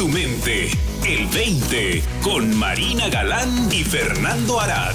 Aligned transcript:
tu 0.00 0.08
mente. 0.08 0.68
El 1.06 1.26
20 1.26 2.02
con 2.22 2.56
Marina 2.58 3.10
Galán 3.10 3.50
y 3.70 3.84
Fernando 3.84 4.58
Arad. 4.58 4.94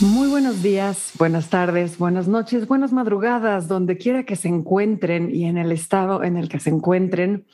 Muy 0.00 0.28
buenos 0.28 0.62
días, 0.62 1.12
buenas 1.16 1.48
tardes, 1.48 1.96
buenas 1.96 2.28
noches, 2.28 2.68
buenas 2.68 2.92
madrugadas, 2.92 3.66
donde 3.66 3.96
quiera 3.96 4.24
que 4.24 4.36
se 4.36 4.48
encuentren 4.48 5.34
y 5.34 5.46
en 5.46 5.56
el 5.56 5.72
estado 5.72 6.22
en 6.22 6.36
el 6.36 6.50
que 6.50 6.60
se 6.60 6.68
encuentren. 6.68 7.46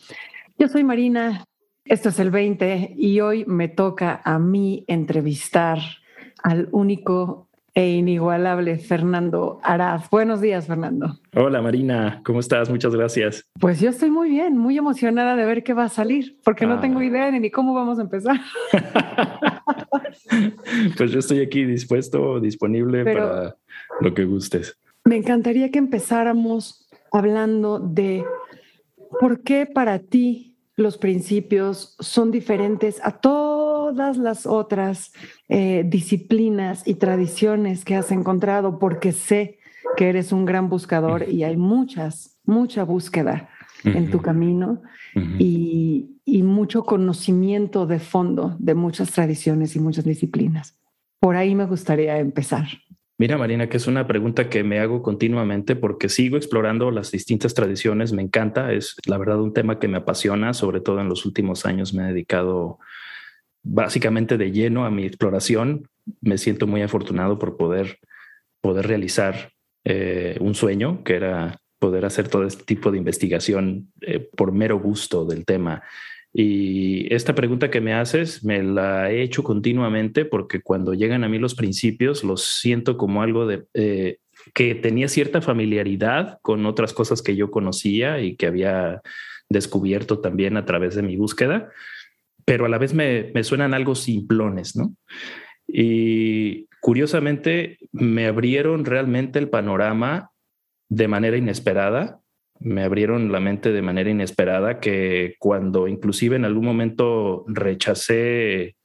Yo 0.58 0.66
soy 0.66 0.82
Marina, 0.82 1.44
esto 1.84 2.08
es 2.08 2.18
el 2.18 2.32
20 2.32 2.94
y 2.96 3.20
hoy 3.20 3.44
me 3.46 3.68
toca 3.68 4.20
a 4.24 4.40
mí 4.40 4.84
entrevistar 4.88 5.78
al 6.42 6.68
único 6.72 7.45
e 7.76 7.90
inigualable 7.90 8.78
Fernando 8.78 9.60
Araz. 9.62 10.08
Buenos 10.08 10.40
días, 10.40 10.66
Fernando. 10.66 11.20
Hola, 11.34 11.60
Marina. 11.60 12.22
¿Cómo 12.24 12.40
estás? 12.40 12.70
Muchas 12.70 12.94
gracias. 12.94 13.44
Pues 13.60 13.80
yo 13.80 13.90
estoy 13.90 14.10
muy 14.10 14.30
bien, 14.30 14.56
muy 14.56 14.78
emocionada 14.78 15.36
de 15.36 15.44
ver 15.44 15.62
qué 15.62 15.74
va 15.74 15.84
a 15.84 15.88
salir, 15.90 16.38
porque 16.42 16.66
no 16.66 16.80
tengo 16.80 17.00
ah. 17.00 17.04
idea 17.04 17.30
ni 17.30 17.50
cómo 17.50 17.74
vamos 17.74 17.98
a 17.98 18.02
empezar. 18.02 18.40
pues 20.96 21.10
yo 21.10 21.18
estoy 21.18 21.42
aquí 21.42 21.66
dispuesto, 21.66 22.40
disponible 22.40 23.04
para 23.04 23.56
lo 24.00 24.14
que 24.14 24.24
gustes. 24.24 24.78
Me 25.04 25.16
encantaría 25.16 25.70
que 25.70 25.78
empezáramos 25.78 26.88
hablando 27.12 27.78
de 27.78 28.24
por 29.20 29.42
qué 29.42 29.66
para 29.66 29.98
ti 29.98 30.56
los 30.76 30.96
principios 30.96 31.94
son 32.00 32.30
diferentes 32.30 33.02
a 33.04 33.10
todos 33.10 33.65
todas 33.86 34.16
las 34.16 34.46
otras 34.46 35.12
eh, 35.48 35.84
disciplinas 35.86 36.86
y 36.88 36.94
tradiciones 36.94 37.84
que 37.84 37.94
has 37.94 38.10
encontrado, 38.10 38.80
porque 38.80 39.12
sé 39.12 39.60
que 39.96 40.08
eres 40.08 40.32
un 40.32 40.44
gran 40.44 40.68
buscador 40.68 41.28
y 41.28 41.44
hay 41.44 41.56
muchas, 41.56 42.36
mucha 42.44 42.82
búsqueda 42.82 43.48
en 43.84 44.10
tu 44.10 44.20
camino 44.20 44.82
y, 45.38 46.18
y 46.24 46.42
mucho 46.42 46.82
conocimiento 46.82 47.86
de 47.86 48.00
fondo 48.00 48.56
de 48.58 48.74
muchas 48.74 49.12
tradiciones 49.12 49.76
y 49.76 49.78
muchas 49.78 50.04
disciplinas. 50.04 50.76
Por 51.20 51.36
ahí 51.36 51.54
me 51.54 51.66
gustaría 51.66 52.18
empezar. 52.18 52.66
Mira, 53.18 53.38
Marina, 53.38 53.68
que 53.68 53.76
es 53.76 53.86
una 53.86 54.08
pregunta 54.08 54.50
que 54.50 54.64
me 54.64 54.80
hago 54.80 55.00
continuamente 55.02 55.76
porque 55.76 56.08
sigo 56.08 56.36
explorando 56.36 56.90
las 56.90 57.12
distintas 57.12 57.54
tradiciones, 57.54 58.12
me 58.12 58.22
encanta, 58.22 58.72
es 58.72 58.96
la 59.06 59.16
verdad 59.16 59.40
un 59.40 59.54
tema 59.54 59.78
que 59.78 59.86
me 59.86 59.98
apasiona, 59.98 60.52
sobre 60.54 60.80
todo 60.80 61.00
en 61.00 61.08
los 61.08 61.24
últimos 61.24 61.64
años 61.64 61.94
me 61.94 62.02
he 62.02 62.06
dedicado 62.08 62.80
básicamente 63.66 64.38
de 64.38 64.52
lleno 64.52 64.84
a 64.84 64.90
mi 64.90 65.04
exploración. 65.04 65.88
Me 66.20 66.38
siento 66.38 66.66
muy 66.66 66.82
afortunado 66.82 67.38
por 67.38 67.56
poder, 67.56 67.98
poder 68.60 68.86
realizar 68.86 69.50
eh, 69.84 70.36
un 70.40 70.54
sueño, 70.54 71.02
que 71.04 71.16
era 71.16 71.58
poder 71.78 72.04
hacer 72.04 72.28
todo 72.28 72.44
este 72.44 72.64
tipo 72.64 72.90
de 72.90 72.98
investigación 72.98 73.92
eh, 74.00 74.20
por 74.36 74.52
mero 74.52 74.78
gusto 74.78 75.24
del 75.24 75.44
tema. 75.44 75.82
Y 76.32 77.12
esta 77.12 77.34
pregunta 77.34 77.70
que 77.70 77.80
me 77.80 77.94
haces 77.94 78.44
me 78.44 78.62
la 78.62 79.10
he 79.10 79.22
hecho 79.22 79.42
continuamente 79.42 80.24
porque 80.24 80.60
cuando 80.60 80.94
llegan 80.94 81.24
a 81.24 81.28
mí 81.28 81.38
los 81.38 81.54
principios 81.54 82.24
los 82.24 82.42
siento 82.60 82.96
como 82.96 83.22
algo 83.22 83.46
de 83.46 83.64
eh, 83.74 84.18
que 84.54 84.74
tenía 84.74 85.08
cierta 85.08 85.40
familiaridad 85.40 86.38
con 86.42 86.66
otras 86.66 86.92
cosas 86.92 87.22
que 87.22 87.36
yo 87.36 87.50
conocía 87.50 88.20
y 88.20 88.36
que 88.36 88.46
había 88.46 89.00
descubierto 89.48 90.18
también 90.20 90.56
a 90.56 90.66
través 90.66 90.94
de 90.94 91.02
mi 91.02 91.16
búsqueda, 91.16 91.70
pero 92.46 92.64
a 92.64 92.68
la 92.68 92.78
vez 92.78 92.94
me, 92.94 93.32
suenan 93.42 93.74
algo 93.74 93.94
simplones, 93.94 94.76
¿no? 94.76 94.94
Y 95.66 96.68
curiosamente 96.80 97.78
me 97.92 98.26
abrieron 98.26 98.84
realmente 98.84 99.40
el 99.40 99.50
panorama 99.50 100.30
de 100.88 101.08
manera 101.08 101.36
inesperada, 101.36 102.20
me 102.60 102.84
abrieron 102.84 103.32
la 103.32 103.40
mente 103.40 103.72
de 103.72 103.82
manera 103.82 104.08
inesperada 104.08 104.78
que 104.78 105.34
cuando 105.40 105.88
inclusive 105.88 106.36
en 106.36 106.44
algún 106.44 106.64
momento 106.64 107.44
rechacé 107.48 108.76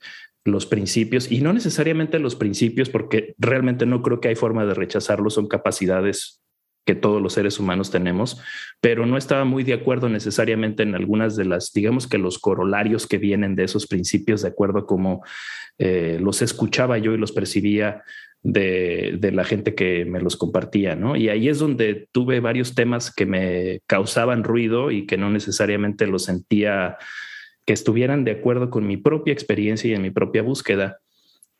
los 0.44 0.66
principios, 0.66 1.32
y 1.32 1.42
no 1.42 1.54
necesariamente 1.54 2.18
los 2.18 2.36
principios, 2.36 2.90
porque 2.90 3.36
realmente 3.38 3.86
no 3.86 4.02
creo 4.02 4.20
que 4.20 4.30
hay 4.30 4.36
forma 4.36 4.66
de 4.66 4.74
rechazarlos, 4.74 5.36
son 5.36 5.48
capacidades 5.48 6.41
que 6.86 6.96
todos 6.96 7.22
los 7.22 7.34
seres 7.34 7.60
humanos 7.60 7.92
tenemos, 7.92 8.42
pero 8.80 9.06
no 9.06 9.18
estaba 9.18 9.46
muy 9.46 9.64
de 9.64 9.74
acuerdo 9.74 10.10
necesariamente 10.10 10.84
en 10.84 10.96
algunas 10.96 11.36
de 11.36 11.46
las, 11.46 11.72
digamos 11.74 12.08
que 12.08 12.18
los 12.18 12.40
corolarios 12.40 13.08
que 13.08 13.18
vienen 13.18 13.56
de 13.56 13.66
esos 13.66 13.88
principios, 13.88 14.42
de 14.42 14.50
acuerdo 14.50 14.80
a 14.80 14.86
cómo 14.88 15.24
eh, 15.78 16.18
los 16.20 16.42
escuchaba 16.42 16.98
yo 16.98 17.14
y 17.14 17.18
los 17.18 17.32
percibía 17.32 18.04
de, 18.44 19.18
de, 19.20 19.32
la 19.32 19.44
gente 19.44 19.76
que 19.76 20.04
me 20.06 20.20
los 20.20 20.36
compartía, 20.36 20.96
¿no? 20.96 21.16
Y 21.16 21.30
ahí 21.30 21.48
es 21.48 21.60
donde 21.60 22.08
tuve 22.12 22.40
varios 22.40 22.74
temas 22.74 23.14
que 23.14 23.28
me 23.28 23.82
causaban 23.86 24.44
ruido 24.44 24.90
y 24.90 25.06
que 25.06 25.18
no 25.18 25.30
necesariamente 25.30 26.08
los 26.08 26.24
sentía 26.24 26.98
que 27.68 27.74
estuvieran 27.74 28.24
de 28.24 28.32
acuerdo 28.32 28.72
con 28.72 28.88
mi 28.88 28.98
propia 28.98 29.34
experiencia 29.34 29.92
y 29.92 29.94
en 29.94 30.02
mi 30.02 30.10
propia 30.10 30.42
búsqueda 30.42 30.98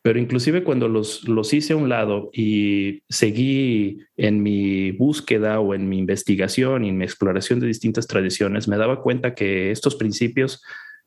pero 0.02 0.18
inclusive 0.18 0.64
cuando 0.64 0.88
los, 0.88 1.28
los 1.28 1.54
hice 1.54 1.74
a 1.74 1.76
un 1.76 1.88
lado 1.88 2.30
y 2.32 3.02
seguí 3.08 4.00
en 4.16 4.42
mi 4.42 4.90
búsqueda 4.90 5.60
o 5.60 5.74
en 5.74 5.88
mi 5.88 5.98
investigación 5.98 6.84
y 6.84 6.88
en 6.88 6.98
mi 6.98 7.04
exploración 7.04 7.60
de 7.60 7.68
distintas 7.68 8.08
tradiciones, 8.08 8.66
me 8.66 8.76
daba 8.76 9.00
cuenta 9.00 9.34
que 9.34 9.70
estos 9.70 9.94
principios 9.94 10.60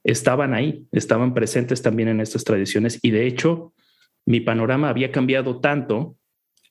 estaban 0.05 0.53
ahí, 0.53 0.85
estaban 0.93 1.33
presentes 1.33 1.81
también 1.81 2.07
en 2.07 2.21
estas 2.21 2.45
tradiciones. 2.45 2.99
Y 3.01 3.11
de 3.11 3.27
hecho 3.27 3.73
mi 4.25 4.39
panorama 4.39 4.89
había 4.89 5.11
cambiado 5.11 5.59
tanto 5.59 6.17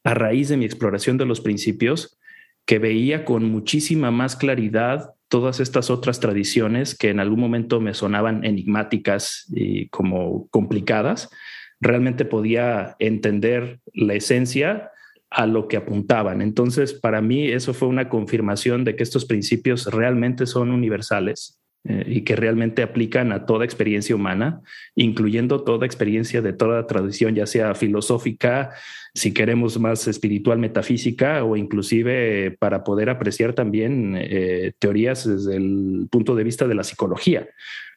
a 0.02 0.14
raíz 0.14 0.48
de 0.48 0.56
mi 0.56 0.64
exploración 0.64 1.18
de 1.18 1.26
los 1.26 1.42
principios 1.42 2.18
que 2.64 2.78
veía 2.78 3.26
con 3.26 3.44
muchísima 3.44 4.10
más 4.10 4.34
claridad 4.36 5.10
todas 5.28 5.60
estas 5.60 5.91
otras 5.91 6.20
tradiciones 6.20 6.96
que 6.96 7.10
en 7.10 7.20
algún 7.20 7.41
momento 7.41 7.80
me 7.80 7.92
sonaban 7.92 8.44
enigmáticas 8.44 9.46
y 9.54 9.88
como 9.88 10.48
complicadas 10.48 11.28
realmente 11.84 12.25
podía 12.25 12.97
entender 12.99 13.81
la 13.93 14.15
esencia 14.15 14.91
a 15.31 15.47
lo 15.47 15.69
que 15.69 15.77
apuntaban. 15.77 16.43
Entonces, 16.43 16.95
para 16.95 17.21
mí 17.21 17.49
eso 17.49 17.75
fue 17.75 17.89
una 17.89 18.09
confirmación 18.09 18.84
de 18.84 18.97
que 18.97 19.03
estos 19.03 19.25
principios 19.25 19.87
realmente 19.87 20.47
son 20.47 20.71
universales 20.71 21.61
eh, 21.87 22.05
y 22.06 22.21
que 22.22 22.37
realmente 22.37 22.83
aplican 22.83 23.33
a 23.33 23.45
toda 23.45 23.65
experiencia 23.65 24.15
humana, 24.15 24.61
incluyendo 24.95 25.65
toda 25.65 25.87
experiencia 25.87 26.41
de 26.41 26.53
toda 26.53 26.87
tradición, 26.87 27.34
ya 27.34 27.47
sea 27.47 27.75
filosófica, 27.75 28.71
si 29.12 29.34
queremos 29.34 29.78
más 29.78 30.06
espiritual, 30.06 30.59
metafísica 30.59 31.45
o 31.45 31.56
inclusive 31.56 32.56
para 32.59 32.84
poder 32.84 33.11
apreciar 33.11 33.55
también 33.55 34.16
eh, 34.16 34.72
teorías 34.78 35.28
desde 35.28 35.56
el 35.56 36.09
punto 36.11 36.34
de 36.34 36.45
vista 36.45 36.66
de 36.66 36.75
la 36.75 36.84
psicología 36.84 37.49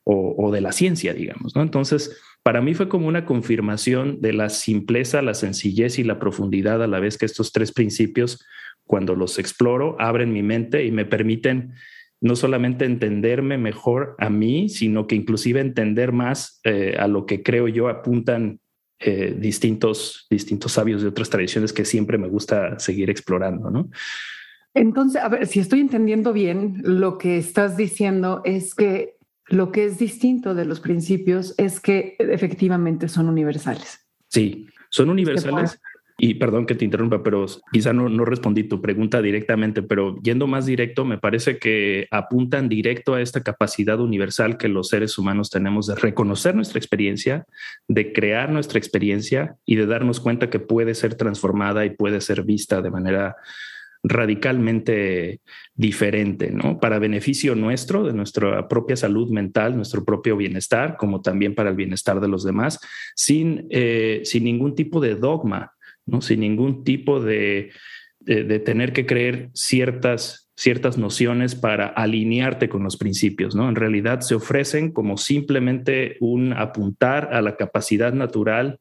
o, 0.04 0.36
o 0.38 0.52
de 0.52 0.62
la 0.62 0.72
ciencia, 0.72 1.14
digamos. 1.14 1.56
¿no? 1.56 1.62
Entonces, 1.62 2.20
para 2.48 2.62
mí 2.62 2.74
fue 2.76 2.88
como 2.88 3.10
una 3.10 3.26
confirmación 3.26 4.22
de 4.22 4.32
la 4.32 4.48
simpleza, 4.48 5.22
la 5.22 5.34
sencillez 5.34 6.00
y 6.00 6.06
la 6.06 6.18
profundidad 6.18 6.82
a 6.82 6.88
la 6.88 7.02
vez 7.02 7.18
que 7.18 7.26
estos 7.26 7.52
tres 7.52 7.74
principios, 7.74 8.48
cuando 8.86 9.16
los 9.16 9.38
exploro, 9.38 9.98
abren 10.00 10.32
mi 10.32 10.44
mente 10.44 10.86
y 10.86 10.92
me 10.92 11.04
permiten 11.04 11.74
no 12.22 12.38
solamente 12.38 12.86
entenderme 12.86 13.58
mejor 13.58 14.16
a 14.18 14.30
mí, 14.30 14.70
sino 14.70 15.08
que 15.08 15.16
inclusive 15.16 15.60
entender 15.60 16.14
más 16.14 16.62
eh, 16.64 16.96
a 16.98 17.10
lo 17.10 17.26
que 17.26 17.44
creo 17.44 17.68
yo 17.68 17.90
apuntan 17.90 18.62
eh, 19.02 19.36
distintos, 19.38 20.26
distintos 20.30 20.72
sabios 20.72 21.02
de 21.02 21.10
otras 21.10 21.30
tradiciones 21.30 21.74
que 21.74 21.84
siempre 21.84 22.18
me 22.18 22.30
gusta 22.30 22.80
seguir 22.80 23.10
explorando, 23.10 23.70
¿no? 23.70 23.90
Entonces, 24.74 25.22
a 25.22 25.28
ver, 25.28 25.48
si 25.48 25.60
estoy 25.60 25.82
entendiendo 25.82 26.32
bien, 26.32 26.82
lo 26.82 27.18
que 27.18 27.38
estás 27.38 27.76
diciendo 27.76 28.42
es 28.46 28.74
que 28.74 29.17
lo 29.50 29.72
que 29.72 29.86
es 29.86 29.98
distinto 29.98 30.56
de 30.56 30.66
los 30.66 30.80
principios 30.80 31.56
es 31.58 31.80
que 31.80 32.16
efectivamente 32.20 33.08
son 33.08 33.30
universales. 33.30 34.06
Sí, 34.28 34.68
son 34.90 35.10
universales. 35.10 35.80
Y 36.20 36.34
perdón 36.34 36.66
que 36.66 36.74
te 36.74 36.84
interrumpa, 36.84 37.22
pero 37.22 37.46
quizá 37.72 37.94
no, 37.94 38.10
no 38.10 38.26
respondí 38.26 38.64
tu 38.64 38.82
pregunta 38.82 39.22
directamente, 39.22 39.84
pero 39.84 40.20
yendo 40.24 40.48
más 40.48 40.66
directo, 40.66 41.06
me 41.06 41.20
parece 41.20 41.60
que 41.60 42.08
apuntan 42.10 42.70
directo 42.70 43.14
a 43.14 43.22
esta 43.22 43.44
capacidad 43.44 44.00
universal 44.00 44.58
que 44.58 44.68
los 44.68 44.88
seres 44.90 45.20
humanos 45.20 45.52
tenemos 45.52 45.86
de 45.86 45.94
reconocer 45.94 46.56
nuestra 46.56 46.80
experiencia, 46.80 47.46
de 47.88 48.14
crear 48.14 48.52
nuestra 48.52 48.80
experiencia 48.80 49.58
y 49.64 49.76
de 49.76 49.86
darnos 49.86 50.20
cuenta 50.20 50.50
que 50.50 50.60
puede 50.60 50.96
ser 50.96 51.14
transformada 51.14 51.86
y 51.86 51.92
puede 51.92 52.20
ser 52.20 52.44
vista 52.44 52.82
de 52.82 52.90
manera 52.90 53.36
radicalmente 54.04 55.42
diferente, 55.76 56.52
¿no? 56.52 56.80
Para 56.80 57.00
beneficio 57.00 57.56
nuestro, 57.56 58.04
de 58.04 58.14
nuestra 58.14 58.68
propia 58.68 58.96
salud 58.96 59.30
mental, 59.30 59.76
nuestro 59.76 60.04
propio 60.06 60.38
bienestar, 60.38 60.98
como 60.98 61.22
también 61.22 61.56
para 61.56 61.70
el 61.70 61.76
bienestar 61.76 62.20
de 62.20 62.28
los 62.28 62.44
demás, 62.44 62.80
sin, 63.16 63.68
eh, 63.70 64.22
sin 64.24 64.44
ningún 64.44 64.76
tipo 64.76 65.00
de 65.00 65.16
dogma, 65.16 65.74
¿no? 66.06 66.22
Sin 66.22 66.40
ningún 66.40 66.84
tipo 66.84 67.20
de, 67.20 67.72
de, 68.20 68.60
tener 68.60 68.94
que 68.94 69.06
creer 69.06 69.50
ciertas, 69.54 70.50
ciertas 70.56 70.98
nociones 70.98 71.56
para 71.56 71.88
alinearte 71.88 72.70
con 72.70 72.84
los 72.84 72.98
principios, 72.98 73.56
¿no? 73.56 73.70
En 73.70 73.76
realidad 73.76 74.22
se 74.22 74.36
ofrecen 74.36 74.92
como 74.92 75.18
simplemente 75.18 76.18
un 76.20 76.54
apuntar 76.54 77.34
a 77.34 77.42
la 77.42 77.56
capacidad 77.56 78.14
natural 78.14 78.80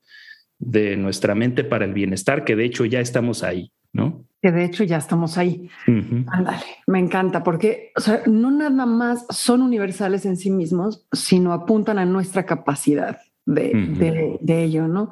de 0.59 0.97
nuestra 0.97 1.35
mente 1.35 1.65
para 1.65 1.85
el 1.85 1.93
bienestar, 1.93 2.45
que 2.45 2.57
de 2.57 2.65
hecho 2.65 2.85
ya 2.85 3.01
estamos 3.01 3.43
ahí, 3.43 3.71
¿no? 3.93 4.25
Que 4.47 4.53
de 4.53 4.65
hecho 4.65 4.85
ya 4.85 4.99
estamos 4.99 5.39
ahí. 5.39 5.69
Ándale, 5.89 6.63
me 6.87 7.01
encanta 7.01 7.43
porque 7.43 7.91
o 7.97 8.01
sea, 8.01 8.23
no 8.27 8.53
nada 8.53 8.87
más 8.87 9.27
son 9.29 9.61
universales 9.61 10.25
en 10.25 10.37
sí 10.37 10.53
mismos, 10.53 11.05
sino 11.11 11.53
apuntan 11.53 11.99
a 11.99 12.05
nuestra 12.05 12.47
capacidad 12.47 13.19
de, 13.45 14.39
de, 14.41 14.63
ello, 14.63 14.87
¿no? 14.87 15.11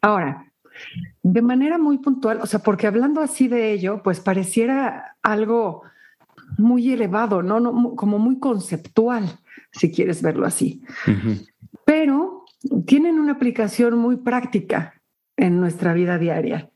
Ahora, 0.00 0.50
de 1.22 1.40
manera 1.40 1.78
muy 1.78 1.98
puntual, 1.98 2.40
o 2.42 2.46
sea, 2.46 2.58
porque 2.58 2.88
hablando 2.88 3.20
así 3.20 3.46
de 3.46 3.70
ello, 3.70 4.02
pues 4.02 4.18
pareciera 4.18 5.16
algo 5.22 5.82
muy 6.58 6.92
elevado, 6.92 7.44
¿no? 7.44 7.60
no 7.60 7.94
como 7.94 8.18
muy 8.18 8.40
conceptual, 8.40 9.38
si 9.70 9.92
quieres 9.92 10.20
verlo 10.20 10.46
así. 10.46 10.82
Pero 11.84 12.44
tienen 12.86 13.20
una 13.20 13.34
aplicación 13.34 13.96
muy 13.98 14.16
práctica 14.16 15.00
en 15.36 15.60
nuestra 15.60 15.94
vida 15.94 16.18
diaria. 16.18 16.71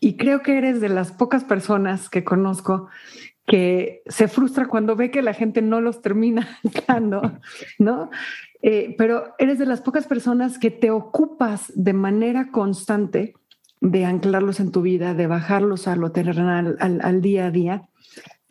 Y 0.00 0.16
creo 0.16 0.42
que 0.42 0.58
eres 0.58 0.80
de 0.80 0.88
las 0.88 1.12
pocas 1.12 1.44
personas 1.44 2.10
que 2.10 2.24
conozco 2.24 2.88
que 3.46 4.02
se 4.06 4.28
frustra 4.28 4.68
cuando 4.68 4.94
ve 4.94 5.10
que 5.10 5.22
la 5.22 5.32
gente 5.32 5.62
no 5.62 5.80
los 5.80 6.02
termina 6.02 6.58
dando, 6.86 7.22
¿no? 7.78 8.10
Eh, 8.60 8.94
pero 8.98 9.34
eres 9.38 9.58
de 9.58 9.66
las 9.66 9.80
pocas 9.80 10.06
personas 10.06 10.58
que 10.58 10.70
te 10.70 10.90
ocupas 10.90 11.72
de 11.74 11.94
manera 11.94 12.50
constante 12.50 13.34
de 13.80 14.04
anclarlos 14.04 14.60
en 14.60 14.70
tu 14.70 14.82
vida, 14.82 15.14
de 15.14 15.26
bajarlos 15.26 15.88
a 15.88 15.96
lo 15.96 16.12
terrenal, 16.12 16.76
al, 16.80 17.22
día 17.22 17.46
a 17.46 17.50
día. 17.50 17.88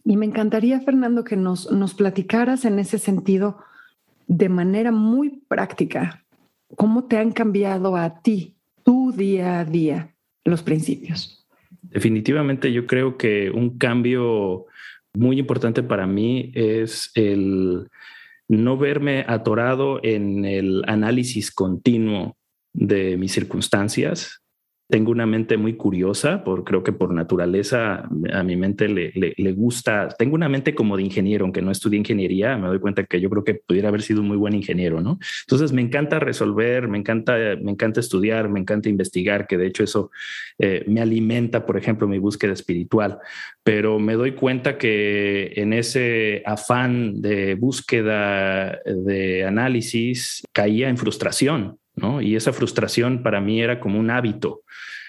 Y 0.03 0.17
me 0.17 0.25
encantaría, 0.25 0.79
Fernando, 0.79 1.23
que 1.23 1.35
nos, 1.35 1.71
nos 1.71 1.93
platicaras 1.93 2.65
en 2.65 2.79
ese 2.79 2.97
sentido 2.97 3.57
de 4.27 4.49
manera 4.49 4.91
muy 4.91 5.43
práctica 5.47 6.23
cómo 6.75 7.05
te 7.05 7.17
han 7.17 7.31
cambiado 7.31 7.95
a 7.95 8.21
ti, 8.21 8.55
tu 8.83 9.11
día 9.11 9.59
a 9.59 9.65
día, 9.65 10.15
los 10.49 10.63
principios. 10.63 11.45
Definitivamente 11.81 12.71
yo 12.71 12.85
creo 12.85 13.17
que 13.17 13.49
un 13.49 13.77
cambio 13.77 14.65
muy 15.13 15.39
importante 15.39 15.83
para 15.83 16.05
mí 16.05 16.51
es 16.53 17.11
el 17.15 17.87
no 18.47 18.77
verme 18.77 19.25
atorado 19.27 19.99
en 20.03 20.45
el 20.45 20.83
análisis 20.87 21.51
continuo 21.51 22.37
de 22.73 23.17
mis 23.17 23.31
circunstancias, 23.31 24.41
tengo 24.89 25.11
una 25.11 25.25
mente 25.25 25.57
muy 25.57 25.73
curiosa, 25.75 26.43
creo 26.65 26.81
que 26.81 26.93
por 26.93 27.13
naturaleza 27.13 28.07
a 28.33 28.43
mi 28.43 28.55
mente 28.55 28.87
le, 28.87 29.11
le, 29.13 29.51
gusta, 29.51 30.07
tengo 30.17 30.35
una 30.35 30.47
mente 30.47 30.73
como 30.73 30.95
de 30.95 31.03
ingeniero, 31.03 31.43
aunque 31.43 31.61
no 31.61 31.71
estudié 31.71 31.99
ingeniería, 31.99 32.57
me 32.57 32.67
doy 32.67 32.79
cuenta 32.79 33.03
que 33.03 33.19
yo 33.19 33.29
creo 33.29 33.43
que 33.43 33.55
pudiera 33.55 33.89
haber 33.89 34.01
sido 34.01 34.21
un 34.21 34.29
muy 34.29 34.37
buen 34.37 34.53
ingeniero, 34.53 35.01
¿no? 35.01 35.19
Entonces 35.41 35.73
me 35.73 35.81
encanta 35.81 36.19
resolver, 36.19 36.87
me 36.87 36.97
encanta, 36.97 37.35
me 37.61 37.71
encanta 37.71 37.99
estudiar, 37.99 38.49
me 38.49 38.61
encanta 38.61 38.87
investigar, 38.87 39.45
que 39.45 39.57
de 39.57 39.67
hecho 39.67 39.83
eso 39.83 40.09
eh, 40.57 40.85
me 40.87 41.01
alimenta, 41.01 41.65
por 41.65 41.77
ejemplo, 41.77 42.07
mi 42.07 42.19
búsqueda 42.19 42.53
espiritual, 42.53 43.19
pero 43.63 43.99
me 43.99 44.13
doy 44.13 44.33
cuenta 44.33 44.77
que 44.77 45.51
en 45.57 45.73
ese 45.73 46.43
afán 46.45 47.21
de 47.21 47.55
búsqueda, 47.55 48.79
de 48.85 49.43
análisis, 49.43 50.43
caía 50.53 50.87
en 50.87 50.97
frustración 50.97 51.77
y 52.21 52.35
esa 52.35 52.53
frustración 52.53 53.23
para 53.23 53.41
mí 53.41 53.61
era 53.61 53.79
como 53.79 53.99
un 53.99 54.09
hábito. 54.09 54.61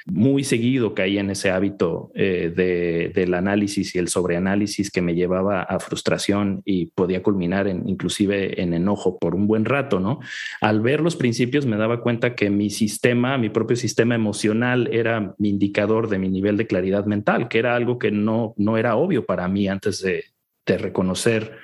Muy 0.07 0.43
seguido 0.43 0.95
caía 0.95 1.21
en 1.21 1.29
ese 1.29 1.51
hábito 1.51 2.11
eh, 2.15 3.11
del 3.15 3.35
análisis 3.35 3.95
y 3.95 3.99
el 3.99 4.09
sobreanálisis 4.09 4.91
que 4.91 5.03
me 5.03 5.15
llevaba 5.15 5.63
a 5.63 5.79
frustración 5.81 6.63
y 6.65 6.87
podía 6.87 7.23
culminar 7.23 7.69
en, 7.69 7.87
inclusive 7.87 8.63
en 8.63 8.73
enojo 8.73 9.19
por 9.19 9.35
un 9.35 9.47
buen 9.47 9.67
rato, 9.67 10.01
¿no? 10.01 10.21
Al 10.63 10.81
ver 10.81 11.01
los 11.01 11.15
principios 11.15 11.67
me 11.67 11.77
daba 11.77 12.01
cuenta 12.01 12.35
que 12.35 12.49
mi 12.49 12.71
sistema, 12.71 13.37
mi 13.37 13.51
propio 13.51 13.77
sistema 13.77 14.15
emocional 14.15 14.89
era 14.93 15.35
mi 15.37 15.51
indicador 15.51 16.09
de 16.09 16.19
mi 16.19 16.31
nivel 16.31 16.57
de 16.57 16.67
claridad 16.67 17.05
mental, 17.05 17.49
que 17.49 17.59
era 17.59 17.77
algo 17.77 17.99
que 17.99 18.11
no, 18.11 18.55
no 18.57 18.79
era 18.79 18.97
obvio 18.97 19.27
para 19.27 19.47
mí 19.47 19.69
antes 19.69 20.01
de, 20.01 20.25
de 20.65 20.79
reconocer 20.79 21.59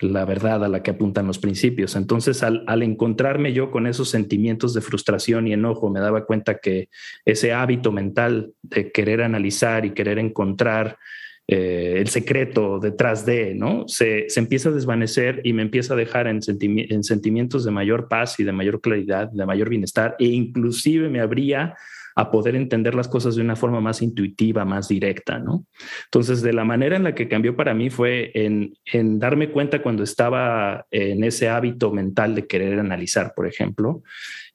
la 0.00 0.24
verdad 0.24 0.64
a 0.64 0.68
la 0.68 0.82
que 0.82 0.90
apuntan 0.90 1.26
los 1.26 1.38
principios. 1.38 1.96
Entonces, 1.96 2.42
al, 2.42 2.82
encontrarme 2.82 3.52
yo 3.52 3.70
con 3.70 3.86
esos 3.86 4.10
sentimientos 4.10 4.74
de 4.74 4.80
frustración 4.80 5.46
y 5.46 5.52
enojo, 5.52 5.90
me 5.90 6.00
daba 6.00 6.24
cuenta 6.26 6.58
que 6.58 6.88
ese 7.24 7.52
hábito 7.52 7.92
mental 7.92 8.52
de 8.62 8.90
querer 8.90 9.22
analizar 9.22 9.84
y 9.84 9.92
querer 9.92 10.18
encontrar 10.18 10.98
eh, 11.46 11.96
el 11.98 12.08
secreto 12.08 12.78
detrás 12.78 13.26
de, 13.26 13.54
¿no? 13.54 13.86
Se, 13.86 14.26
empieza 14.36 14.70
a 14.70 14.72
desvanecer 14.72 15.42
y 15.44 15.52
me 15.52 15.62
empieza 15.62 15.94
a 15.94 15.96
dejar 15.96 16.26
en, 16.26 16.40
en, 16.48 17.04
sentimientos 17.04 17.64
de 17.64 17.70
mayor 17.70 18.08
paz 18.08 18.40
y 18.40 18.44
de 18.44 18.52
mayor 18.52 18.80
claridad, 18.80 19.30
de 19.30 19.46
mayor 19.46 19.68
bienestar, 19.68 20.16
e 20.18 20.24
inclusive 20.24 21.08
me 21.08 21.20
habría 21.20 21.76
a 22.14 22.30
poder 22.30 22.56
entender 22.56 22.94
las 22.94 23.08
cosas 23.08 23.36
de 23.36 23.42
una 23.42 23.56
forma 23.56 23.80
más 23.80 24.02
intuitiva, 24.02 24.64
más 24.64 24.88
directa, 24.88 25.38
¿no? 25.38 25.66
Entonces, 26.04 26.42
de 26.42 26.52
la 26.52 26.64
manera 26.64 26.96
en 26.96 27.04
la 27.04 27.14
que 27.14 27.28
cambió 27.28 27.56
para 27.56 27.74
mí 27.74 27.90
fue 27.90 28.30
en, 28.34 28.74
en 28.84 29.18
darme 29.18 29.50
cuenta 29.50 29.82
cuando 29.82 30.02
estaba 30.02 30.86
en 30.90 31.24
ese 31.24 31.48
hábito 31.48 31.90
mental 31.92 32.34
de 32.34 32.46
querer 32.46 32.78
analizar, 32.78 33.32
por 33.34 33.46
ejemplo, 33.46 34.02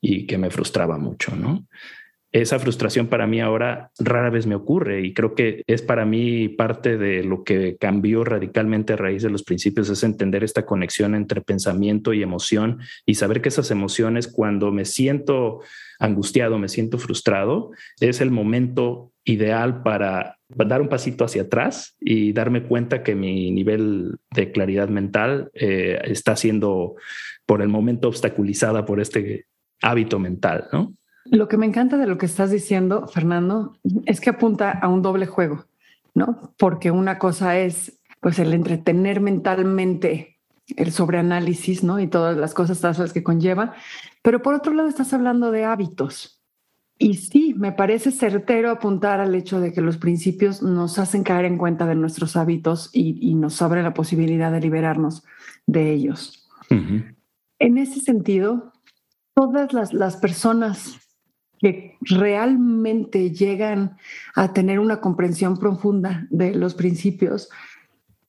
y 0.02 0.26
que 0.26 0.38
me 0.38 0.50
frustraba 0.50 0.98
mucho, 0.98 1.36
¿no? 1.36 1.66
esa 2.32 2.60
frustración 2.60 3.08
para 3.08 3.26
mí 3.26 3.42
ahora 3.42 3.92
rara 3.98 4.30
vez 4.30 4.46
me 4.46 4.54
ocurre 4.54 5.02
y 5.02 5.14
creo 5.14 5.34
que 5.34 5.64
es 5.66 5.82
para 5.82 6.06
mí 6.06 6.48
parte 6.48 6.98
de 6.98 7.24
lo 7.24 7.44
que 7.44 7.78
cambió 7.78 8.24
radicalmente 8.24 8.94
a 8.94 8.98
raíz 8.98 9.24
de 9.24 9.32
los 9.32 9.44
principios, 9.44 9.90
es 9.90 10.04
entender 10.04 10.44
esta 10.44 10.66
conexión 10.66 11.16
entre 11.16 11.42
pensamiento 11.42 12.14
y 12.14 12.22
emoción 12.22 12.80
y 13.06 13.16
saber 13.16 13.42
que 13.42 13.50
esas 13.50 13.72
emociones 13.72 14.28
cuando 14.28 14.72
me 14.72 14.86
siento 14.86 15.62
angustiado, 16.00 16.58
me 16.58 16.70
siento 16.70 16.98
frustrado, 16.98 17.72
es 18.00 18.22
el 18.22 18.32
momento 18.32 19.12
ideal 19.26 19.84
para 19.84 20.38
dar 20.48 20.82
un 20.82 20.90
pasito 20.90 21.26
hacia 21.26 21.44
atrás 21.44 21.96
y 22.00 22.34
darme 22.34 22.64
cuenta 22.64 23.04
que 23.04 23.16
mi 23.16 23.52
nivel 23.52 24.18
de 24.32 24.52
claridad 24.52 24.90
mental 24.90 25.52
eh, 25.54 26.00
está 26.06 26.36
siendo 26.36 26.96
por 27.46 27.62
el 27.62 27.68
momento 27.68 28.08
obstaculizada 28.08 28.86
por 28.86 29.00
este 29.00 29.46
hábito 29.82 30.20
mental, 30.20 30.68
¿no? 30.72 30.94
Lo 31.26 31.48
que 31.48 31.58
me 31.58 31.68
encanta 31.68 31.98
de 31.98 32.08
lo 32.08 32.18
que 32.18 32.26
estás 32.26 32.50
diciendo, 32.50 33.08
Fernando, 33.08 33.78
es 34.06 34.20
que 34.20 34.32
apunta 34.32 34.72
a 34.72 34.88
un 34.88 35.04
doble 35.04 35.28
juego, 35.28 35.66
¿no? 36.16 36.54
Porque 36.58 36.90
una 36.90 37.20
cosa 37.20 37.60
es 37.60 38.00
pues 38.20 38.40
el 38.40 38.54
entretener 38.54 39.22
mentalmente 39.22 40.39
el 40.78 40.92
sobreanálisis, 40.92 41.84
¿no? 41.84 42.00
Y 42.00 42.08
todas 42.08 42.38
las 42.38 42.54
cosas 42.54 43.00
las 43.00 43.14
que 43.14 43.24
conlleva, 43.24 43.74
pero 44.22 44.42
por 44.42 44.54
otro 44.54 44.74
lado 44.74 44.90
estás 44.90 45.14
hablando 45.14 45.52
de 45.52 45.66
hábitos. 45.66 46.40
Y 47.02 47.14
sí, 47.14 47.56
me 47.58 47.72
parece 47.72 48.12
certero 48.12 48.70
apuntar 48.70 49.22
al 49.22 49.34
hecho 49.34 49.62
de 49.62 49.72
que 49.72 49.80
los 49.80 49.98
principios 49.98 50.62
nos 50.62 51.00
hacen 51.00 51.24
caer 51.24 51.46
en 51.46 51.58
cuenta 51.58 51.86
de 51.86 51.96
nuestros 51.96 52.36
hábitos 52.36 52.90
y, 52.92 53.36
nos 53.36 53.62
abre 53.62 53.82
la 53.82 53.94
posibilidad 53.94 54.52
de 54.52 54.60
liberarnos 54.60 55.24
de 55.66 55.94
ellos. 55.94 56.50
En 56.70 57.78
ese 57.78 58.02
sentido, 58.02 58.74
todas 59.34 59.72
las, 59.72 59.94
las 59.94 60.18
personas 60.18 61.00
que 61.60 61.98
realmente 62.02 63.32
llegan 63.32 63.98
a 64.36 64.54
tener 64.54 64.80
una 64.80 65.02
comprensión 65.02 65.58
profunda 65.58 66.28
de 66.30 66.54
los 66.56 66.74
principios, 66.74 67.50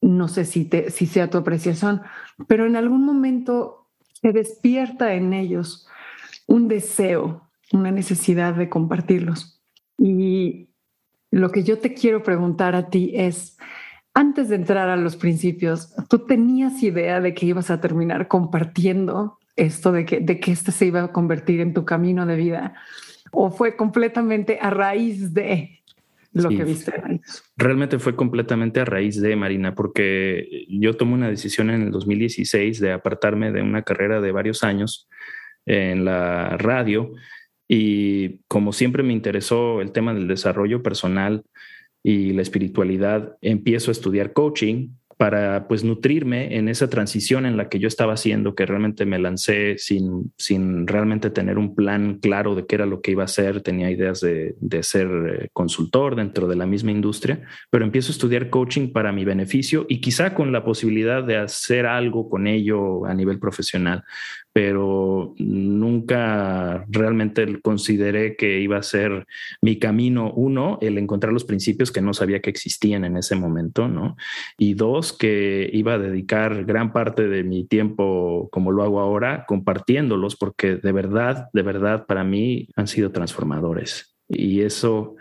no 0.00 0.28
sé 0.28 0.45
si, 0.45 0.64
te, 0.64 0.90
si 0.90 1.07
sea 1.07 1.30
tu 1.30 1.38
apreciación, 1.38 2.02
pero 2.47 2.66
en 2.66 2.76
algún 2.76 3.04
momento 3.04 3.88
se 4.21 4.33
despierta 4.33 5.14
en 5.14 5.33
ellos 5.33 5.87
un 6.47 6.69
deseo, 6.69 7.49
una 7.73 7.90
necesidad 7.90 8.54
de 8.54 8.69
compartirlos. 8.69 9.62
Y 9.99 10.71
lo 11.30 11.50
que 11.50 11.62
yo 11.62 11.78
te 11.78 11.95
quiero 11.95 12.23
preguntar 12.23 12.75
a 12.75 12.88
ti 12.88 13.12
es, 13.14 13.57
antes 14.14 14.49
de 14.49 14.57
entrar 14.57 14.88
a 14.88 14.97
los 14.97 15.16
principios, 15.16 15.95
¿tú 16.09 16.21
tenías 16.21 16.83
idea 16.83 17.21
de 17.21 17.35
que 17.35 17.47
ibas 17.47 17.71
a 17.71 17.80
terminar 17.80 18.26
compartiendo 18.26 19.38
esto, 19.57 19.92
de 19.92 20.04
que, 20.07 20.21
de 20.21 20.40
que 20.40 20.52
este 20.52 20.73
se 20.73 20.87
iba 20.87 21.04
a 21.04 21.12
convertir 21.12 21.61
en 21.61 21.75
tu 21.75 21.85
camino 21.85 22.26
de 22.26 22.37
vida? 22.37 22.75
o 23.30 23.50
fue 23.50 23.76
completamente 23.76 24.59
a 24.61 24.71
raíz 24.71 25.33
de 25.35 25.80
lo 26.33 26.49
que 26.49 26.65
viste? 26.65 26.93
Realmente 27.57 27.99
fue 27.99 28.15
completamente 28.15 28.81
a 28.81 28.85
raíz 28.85 29.21
de 29.21 29.35
Marina, 29.37 29.75
porque 29.75 30.67
yo 30.69 30.95
tomé 30.95 31.15
una 31.15 31.29
decisión 31.29 31.71
en 31.71 31.83
el 31.83 31.91
2016 31.91 32.81
de 32.81 32.93
apartarme 32.93 33.51
de 33.53 33.63
una 33.63 33.83
carrera 33.83 34.21
de 34.21 34.33
varios 34.33 34.63
años 34.63 35.09
en 35.67 36.05
la 36.05 36.57
radio 36.57 37.13
y 37.69 38.41
como 38.49 38.73
siempre 38.73 39.03
me 39.03 39.13
interesó 39.13 39.81
el 39.81 39.93
tema 39.93 40.13
del 40.15 40.27
desarrollo 40.27 40.83
personal 40.83 41.45
y 42.03 42.33
la 42.33 42.43
espiritualidad, 42.43 43.37
empiezo 43.43 43.91
a 43.91 43.93
estudiar 43.93 44.33
coaching 44.33 44.89
para 45.21 45.69
pues 45.69 45.85
nutrirme 45.85 46.57
en 46.57 46.71
esa 46.71 46.89
transición 46.89 47.45
en 47.45 47.59
la 47.59 47.69
que 47.69 47.79
yo 47.79 47.89
estaba 47.89 48.15
haciendo, 48.15 48.55
que 48.55 48.65
realmente 48.65 49.05
me 49.05 49.19
lancé 49.19 49.77
sin, 49.77 50.33
sin 50.39 50.87
realmente 50.87 51.29
tener 51.29 51.59
un 51.59 51.75
plan 51.75 52.21
claro 52.23 52.55
de 52.55 52.65
qué 52.65 52.77
era 52.77 52.87
lo 52.87 53.03
que 53.03 53.11
iba 53.11 53.25
a 53.25 53.27
hacer, 53.27 53.61
tenía 53.61 53.91
ideas 53.91 54.23
de, 54.23 54.55
de 54.59 54.83
ser 54.83 55.09
eh, 55.09 55.49
consultor 55.53 56.17
dentro 56.17 56.49
de 56.49 56.57
la 56.57 56.65
misma 56.65 56.93
industria, 56.93 57.43
pero 57.69 57.85
empiezo 57.85 58.12
a 58.12 58.17
estudiar 58.17 58.49
coaching 58.49 58.93
para 58.95 59.12
mi 59.12 59.27
beneficio 59.27 59.85
y 59.91 60.00
quizá 60.00 60.33
con 60.33 60.53
la 60.53 60.65
posibilidad 60.65 61.23
de 61.23 61.37
hacer 61.37 61.85
algo 61.85 62.31
con 62.31 62.47
ello 62.47 63.05
a 63.05 63.12
nivel 63.12 63.39
profesional 63.39 64.05
pero 64.53 65.35
nunca 65.39 66.60
realmente 66.89 67.61
consideré 67.61 68.37
que 68.37 68.61
iba 68.61 68.79
a 68.79 68.83
ser 68.83 69.27
mi 69.61 69.79
camino, 69.79 70.33
uno, 70.33 70.79
el 70.81 70.99
encontrar 70.99 71.33
los 71.33 71.45
principios 71.45 71.91
que 71.91 72.01
no 72.01 72.15
sabía 72.15 72.41
que 72.41 72.51
existían 72.51 73.05
en 73.05 73.17
ese 73.17 73.37
momento, 73.37 73.89
¿no? 73.89 74.17
Y 74.59 74.75
dos, 74.75 75.13
que 75.13 75.69
iba 75.73 75.95
a 75.95 75.99
dedicar 75.99 76.65
gran 76.65 76.93
parte 76.93 77.29
de 77.29 77.45
mi 77.45 77.65
tiempo, 77.65 78.49
como 78.53 78.73
lo 78.73 78.83
hago 78.83 79.01
ahora, 79.01 79.45
compartiéndolos, 79.47 80.37
porque 80.37 80.77
de 80.77 80.93
verdad, 80.93 81.49
de 81.53 81.63
verdad, 81.63 82.07
para 82.07 82.25
mí 82.25 82.69
han 82.77 82.87
sido 82.87 83.13
transformadores. 83.13 84.17
Y 84.29 84.61
eso 84.63 85.17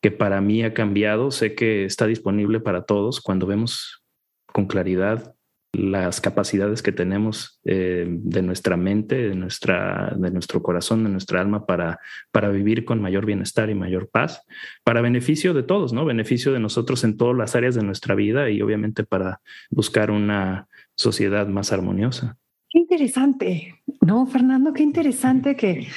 que 0.00 0.10
para 0.10 0.40
mí 0.40 0.62
ha 0.62 0.74
cambiado, 0.74 1.30
sé 1.30 1.54
que 1.54 1.84
está 1.84 2.06
disponible 2.06 2.60
para 2.60 2.84
todos 2.84 3.20
cuando 3.20 3.46
vemos 3.46 4.04
con 4.46 4.66
claridad 4.66 5.33
las 5.74 6.20
capacidades 6.20 6.82
que 6.82 6.92
tenemos 6.92 7.60
eh, 7.64 8.06
de 8.08 8.42
nuestra 8.42 8.76
mente, 8.76 9.16
de, 9.16 9.34
nuestra, 9.34 10.14
de 10.16 10.30
nuestro 10.30 10.62
corazón, 10.62 11.04
de 11.04 11.10
nuestra 11.10 11.40
alma 11.40 11.66
para, 11.66 12.00
para 12.30 12.48
vivir 12.48 12.84
con 12.84 13.00
mayor 13.00 13.26
bienestar 13.26 13.70
y 13.70 13.74
mayor 13.74 14.08
paz, 14.08 14.42
para 14.84 15.00
beneficio 15.00 15.54
de 15.54 15.62
todos, 15.62 15.92
¿no? 15.92 16.04
Beneficio 16.04 16.52
de 16.52 16.60
nosotros 16.60 17.04
en 17.04 17.16
todas 17.16 17.36
las 17.36 17.56
áreas 17.56 17.74
de 17.74 17.82
nuestra 17.82 18.14
vida 18.14 18.50
y 18.50 18.62
obviamente 18.62 19.04
para 19.04 19.40
buscar 19.70 20.10
una 20.10 20.68
sociedad 20.94 21.46
más 21.48 21.72
armoniosa. 21.72 22.36
Qué 22.70 22.78
interesante, 22.78 23.82
¿no, 24.00 24.26
Fernando? 24.26 24.72
Qué 24.72 24.82
interesante 24.82 25.56
que 25.56 25.88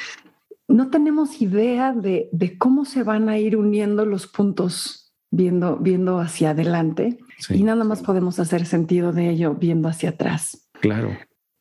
no 0.68 0.90
tenemos 0.90 1.42
idea 1.42 1.94
de, 1.94 2.30
de 2.32 2.58
cómo 2.58 2.86
se 2.86 3.04
van 3.04 3.30
a 3.30 3.38
ir 3.38 3.56
uniendo 3.56 4.06
los 4.06 4.28
puntos 4.28 5.07
viendo, 5.32 5.78
viendo 5.78 6.20
hacia 6.20 6.52
adelante 6.52 7.18
y 7.50 7.64
nada 7.64 7.84
más 7.84 8.02
podemos 8.02 8.40
hacer 8.40 8.66
sentido 8.66 9.12
de 9.12 9.30
ello 9.30 9.56
viendo 9.56 9.90
hacia 9.90 10.10
atrás. 10.10 10.70
Claro. 10.80 11.16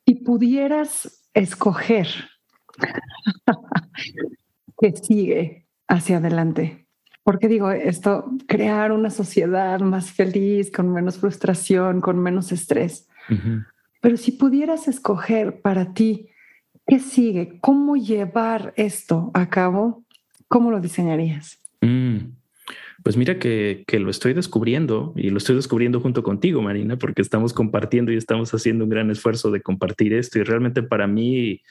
Y 0.04 0.24
pudieras 0.24 1.28
escoger 1.34 2.08
que 4.80 4.96
sigue 4.96 5.66
hacia 5.88 6.18
adelante. 6.18 6.86
Porque 7.22 7.48
digo 7.48 7.72
esto, 7.72 8.30
crear 8.46 8.92
una 8.92 9.10
sociedad 9.10 9.80
más 9.80 10.12
feliz, 10.12 10.70
con 10.70 10.92
menos 10.92 11.18
frustración, 11.18 12.00
con 12.00 12.20
menos 12.20 12.52
estrés. 12.52 13.08
Pero 14.00 14.16
si 14.16 14.30
pudieras 14.30 14.86
escoger 14.86 15.60
para 15.60 15.92
ti 15.92 16.28
qué 16.86 17.00
sigue, 17.00 17.58
cómo 17.60 17.96
llevar 17.96 18.72
esto 18.76 19.32
a 19.34 19.48
cabo, 19.48 20.04
¿cómo 20.46 20.70
lo 20.70 20.80
diseñarías? 20.80 21.65
Pues 23.02 23.16
mira 23.16 23.38
que, 23.38 23.84
lo 23.92 24.10
estoy 24.10 24.32
descubriendo 24.32 25.12
y 25.16 25.30
lo 25.30 25.38
estoy 25.38 25.56
descubriendo 25.56 26.00
junto 26.00 26.22
contigo, 26.22 26.62
Marina, 26.62 26.96
porque 26.96 27.22
estamos 27.22 27.52
compartiendo 27.52 28.12
y 28.12 28.16
estamos 28.16 28.52
haciendo 28.52 28.84
un 28.84 28.90
gran 28.90 29.10
esfuerzo 29.10 29.50
de 29.50 29.60
compartir 29.60 30.14
esto 30.14 30.38
y 30.38 30.42
realmente 30.42 30.82
para 30.82 31.06
mí 31.06 31.62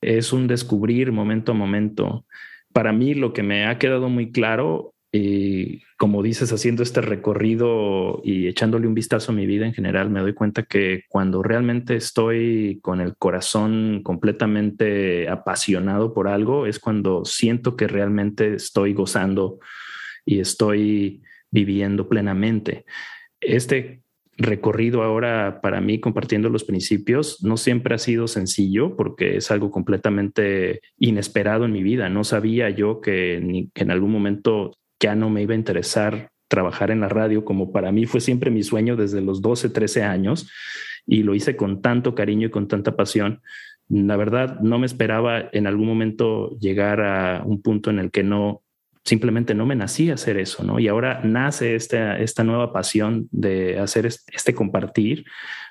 es 0.00 0.32
un 0.32 0.46
descubrir 0.46 1.12
momento 1.12 1.52
a 1.52 1.54
momento. 1.54 2.26
Para 2.72 2.92
mí 2.92 3.14
lo 3.14 3.32
que 3.32 3.42
me 3.42 3.66
ha 3.66 3.78
quedado 3.78 4.08
muy 4.08 4.30
claro 4.30 4.94
y 5.10 5.82
como 5.96 6.22
dices, 6.22 6.52
haciendo 6.52 6.82
este 6.82 7.00
recorrido 7.00 8.20
y 8.24 8.46
echándole 8.46 8.86
un 8.86 8.94
vistazo 8.94 9.32
a 9.32 9.34
mi 9.34 9.46
vida 9.46 9.66
en 9.66 9.72
general, 9.72 10.10
me 10.10 10.20
doy 10.20 10.34
cuenta 10.34 10.64
que 10.64 11.04
cuando 11.08 11.42
realmente 11.42 11.96
estoy 11.96 12.78
con 12.82 13.00
el 13.00 13.16
corazón 13.16 14.02
completamente 14.02 15.28
apasionado 15.28 16.12
por 16.12 16.28
algo, 16.28 16.66
es 16.66 16.78
cuando 16.78 17.24
siento 17.24 17.74
que 17.74 17.88
realmente 17.88 18.54
estoy 18.54 18.92
gozando 18.92 19.60
y 20.28 20.40
estoy 20.40 21.22
viviendo 21.50 22.06
plenamente. 22.06 22.84
Este 23.40 24.02
recorrido 24.36 25.02
ahora 25.02 25.60
para 25.62 25.80
mí 25.80 26.00
compartiendo 26.00 26.50
los 26.50 26.64
principios 26.64 27.42
no 27.42 27.56
siempre 27.56 27.94
ha 27.94 27.98
sido 27.98 28.28
sencillo 28.28 28.94
porque 28.94 29.38
es 29.38 29.50
algo 29.50 29.70
completamente 29.70 30.82
inesperado 30.98 31.64
en 31.64 31.72
mi 31.72 31.82
vida. 31.82 32.10
No 32.10 32.24
sabía 32.24 32.68
yo 32.68 33.00
que, 33.00 33.36
en 33.74 33.90
algún 33.90 34.12
momento 34.12 34.76
ya 35.00 35.14
no 35.14 35.30
me 35.30 35.42
iba 35.42 35.54
a 35.54 35.56
interesar 35.56 36.30
trabajar 36.46 36.90
en 36.90 37.00
la 37.00 37.08
radio 37.08 37.44
como 37.44 37.72
para 37.72 37.90
mí 37.90 38.04
fue 38.04 38.20
siempre 38.20 38.50
mi 38.50 38.62
sueño 38.62 38.96
desde 38.96 39.22
los 39.22 39.40
12, 39.40 39.70
13 39.70 40.02
años 40.02 40.50
y 41.06 41.22
lo 41.22 41.34
hice 41.34 41.56
con 41.56 41.80
tanto 41.80 42.14
cariño 42.14 42.48
y 42.48 42.50
con 42.50 42.68
tanta 42.68 42.96
pasión. 42.96 43.40
La 43.88 44.16
verdad, 44.16 44.60
no 44.60 44.78
me 44.78 44.84
esperaba 44.84 45.48
en 45.52 45.66
algún 45.66 45.86
momento 45.86 46.58
llegar 46.58 47.00
a 47.00 47.42
un 47.46 47.62
punto 47.62 47.88
en 47.88 47.98
el 47.98 48.10
que 48.10 48.22
no 48.22 48.62
simplemente 49.08 49.54
no 49.54 49.66
me 49.66 49.74
nací 49.74 50.10
hacer 50.10 50.38
eso, 50.38 50.62
¿no? 50.62 50.78
Y 50.78 50.86
ahora 50.86 51.20
nace 51.24 51.74
esta, 51.74 52.18
esta 52.18 52.44
nueva 52.44 52.72
pasión 52.72 53.28
de 53.32 53.78
hacer 53.78 54.06
este 54.06 54.54
compartir 54.54 55.24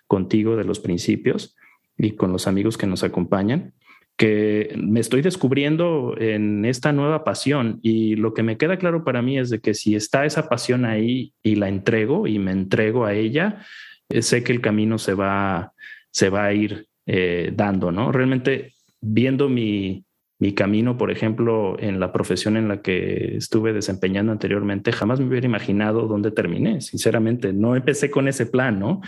contigo 0.08 0.56
de 0.56 0.64
los 0.64 0.80
principios 0.80 1.56
y 1.98 2.12
con 2.12 2.32
los 2.32 2.48
amigos 2.48 2.78
que 2.78 2.88
nos 2.88 3.04
acompañan, 3.04 3.74
que 4.18 4.74
me 4.76 5.00
estoy 5.00 5.22
descubriendo 5.22 6.16
en 6.18 6.66
esta 6.66 6.92
nueva 6.92 7.24
pasión 7.24 7.80
y 7.84 8.16
lo 8.16 8.34
que 8.34 8.42
me 8.42 8.58
queda 8.58 8.78
claro 8.78 9.04
para 9.04 9.22
mí 9.22 9.38
es 9.38 9.52
de 9.52 9.60
que 9.60 9.76
si 9.76 9.96
está 9.96 10.26
esa 10.26 10.50
pasión 10.50 10.86
ahí 10.86 11.34
y 11.44 11.56
la 11.56 11.70
entrego 11.70 12.26
y 12.26 12.40
me 12.40 12.52
entrego 12.52 13.06
a 13.06 13.14
ella, 13.14 13.64
eh, 14.10 14.24
sé 14.24 14.44
que 14.44 14.52
el 14.52 14.62
camino 14.62 14.98
se 14.98 15.14
va, 15.14 15.74
se 16.12 16.30
va 16.30 16.46
a 16.46 16.54
ir 16.54 16.88
eh, 17.06 17.52
dando, 17.56 17.92
¿no? 17.92 18.12
Realmente 18.12 18.74
viendo 19.00 19.48
mi, 19.48 20.07
mi 20.40 20.54
camino, 20.54 20.98
por 20.98 21.10
ejemplo, 21.10 21.78
en 21.80 22.00
la 22.00 22.12
profesión 22.14 22.58
en 22.58 22.68
la 22.68 22.82
que 22.82 23.38
estuve 23.38 23.74
desempeñando 23.74 24.32
anteriormente, 24.32 24.92
jamás 24.92 25.20
me 25.20 25.28
hubiera 25.28 25.48
imaginado 25.48 26.08
dónde 26.08 26.30
terminé. 26.30 26.80
Sinceramente, 26.82 27.54
no 27.54 27.76
empecé 27.76 28.12
con 28.12 28.28
ese 28.28 28.46
plan, 28.46 28.80
¿no? 28.80 29.02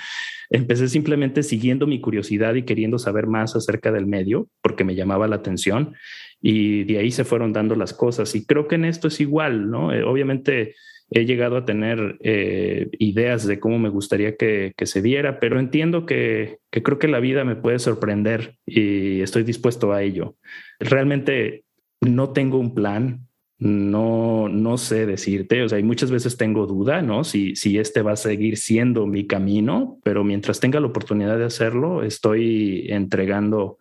Empecé 0.50 0.88
simplemente 0.88 1.44
siguiendo 1.44 1.86
mi 1.86 2.02
curiosidad 2.02 2.56
y 2.56 2.64
queriendo 2.64 2.98
saber 2.98 3.28
más 3.28 3.56
acerca 3.56 3.92
del 3.92 4.08
medio, 4.08 4.48
porque 4.62 4.84
me 4.84 4.96
llamaba 4.96 5.28
la 5.28 5.36
atención 5.36 5.94
y 6.42 6.86
de 6.86 6.98
ahí 6.98 7.12
se 7.12 7.26
fueron 7.26 7.54
dando 7.54 7.76
las 7.76 7.94
cosas. 7.94 8.34
Y 8.34 8.46
creo 8.46 8.68
que 8.68 8.76
en 8.76 8.86
esto 8.86 9.08
es 9.08 9.20
igual, 9.20 9.70
¿no? 9.70 9.94
Eh, 9.94 10.04
obviamente 10.04 10.74
he 11.12 11.26
llegado 11.26 11.58
a 11.58 11.66
tener 11.66 12.18
eh, 12.22 12.90
ideas 13.00 13.46
de 13.46 13.60
cómo 13.60 13.80
me 13.80 13.90
gustaría 13.90 14.36
que, 14.36 14.74
se 14.84 15.02
viera, 15.02 15.40
pero 15.40 15.60
entiendo 15.60 16.06
que, 16.06 16.60
creo 16.70 17.00
que 17.00 17.08
la 17.08 17.20
vida 17.20 17.44
me 17.44 17.56
puede 17.56 17.80
sorprender 17.80 18.58
y 18.66 19.22
estoy 19.22 19.44
dispuesto 19.44 19.92
a 19.92 20.04
ello. 20.04 20.36
Realmente 20.80 21.64
no 22.02 22.32
tengo 22.32 22.60
un 22.60 22.76
plan, 22.76 23.28
no, 23.58 24.48
no 24.50 24.78
sé 24.78 25.06
decirte, 25.06 25.64
o 25.64 25.70
sea, 25.70 25.80
y 25.80 25.84
muchas 25.84 26.12
veces 26.12 26.38
tengo 26.38 26.66
duda, 26.66 27.02
¿no? 27.02 27.24
Si, 27.24 27.56
si 27.56 27.78
este 27.78 28.02
va 28.02 28.14
a 28.14 28.16
seguir 28.16 28.58
siendo 28.58 29.06
mi 29.06 29.28
camino, 29.28 30.00
pero 30.04 30.24
mientras 30.24 30.60
tenga 30.60 30.80
la 30.80 30.88
oportunidad 30.88 31.38
de 31.38 31.46
hacerlo, 31.46 32.04
estoy 32.04 32.86
entregando, 32.90 33.80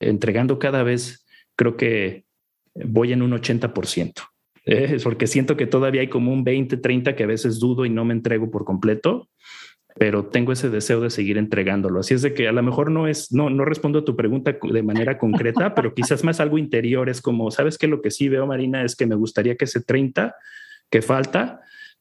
entregando 0.00 0.58
cada 0.58 0.82
vez, 0.82 1.26
creo 1.56 1.76
que 1.76 2.24
voy 2.74 3.12
en 3.12 3.22
un 3.22 3.32
80%. 3.32 4.33
Eh, 4.66 4.98
porque 5.02 5.26
siento 5.26 5.56
que 5.56 5.66
todavía 5.66 6.00
hay 6.00 6.08
como 6.08 6.32
un 6.32 6.42
20, 6.42 6.78
30 6.78 7.14
que 7.14 7.24
a 7.24 7.26
veces 7.28 7.58
dudo 7.58 7.84
y 7.84 7.90
no 7.90 8.04
me 8.04 8.14
entrego 8.14 8.50
por 8.50 8.64
completo, 8.64 9.28
pero 9.96 10.26
tengo 10.26 10.52
ese 10.52 10.70
deseo 10.70 11.00
de 11.00 11.10
seguir 11.10 11.38
entregándolo. 11.38 12.00
Así 12.00 12.14
es 12.14 12.22
de 12.22 12.34
que 12.34 12.48
a 12.48 12.52
lo 12.52 12.62
mejor 12.62 12.90
no 12.90 13.06
es, 13.06 13.30
no, 13.32 13.50
no 13.50 13.64
respondo 13.64 14.00
a 14.00 14.04
tu 14.04 14.16
pregunta 14.16 14.56
de 14.60 14.82
manera 14.82 15.18
concreta, 15.18 15.74
pero 15.74 15.94
quizás 15.94 16.24
más 16.24 16.40
algo 16.40 16.58
interior. 16.58 17.08
Es 17.08 17.20
como, 17.20 17.50
¿sabes 17.50 17.78
qué? 17.78 17.86
Lo 17.86 18.02
que 18.02 18.10
sí 18.10 18.28
veo, 18.28 18.46
Marina, 18.46 18.82
es 18.84 18.96
que 18.96 19.06
me 19.06 19.14
gustaría 19.14 19.56
que 19.56 19.66
ese 19.66 19.82
30 19.82 20.34
que 20.90 21.02
falta 21.02 21.60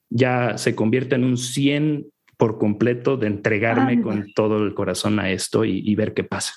ya 0.10 0.58
se 0.58 0.76
convierta 0.76 1.16
en 1.16 1.24
un 1.24 1.38
100 1.38 2.08
por 2.38 2.58
completo 2.58 3.16
de 3.16 3.28
entregarme 3.28 4.02
con 4.02 4.34
todo 4.34 4.64
el 4.64 4.74
corazón 4.74 5.20
a 5.20 5.30
esto 5.30 5.66
y, 5.66 5.80
y 5.80 5.96
ver 5.96 6.14
qué 6.14 6.24
pasa. 6.24 6.54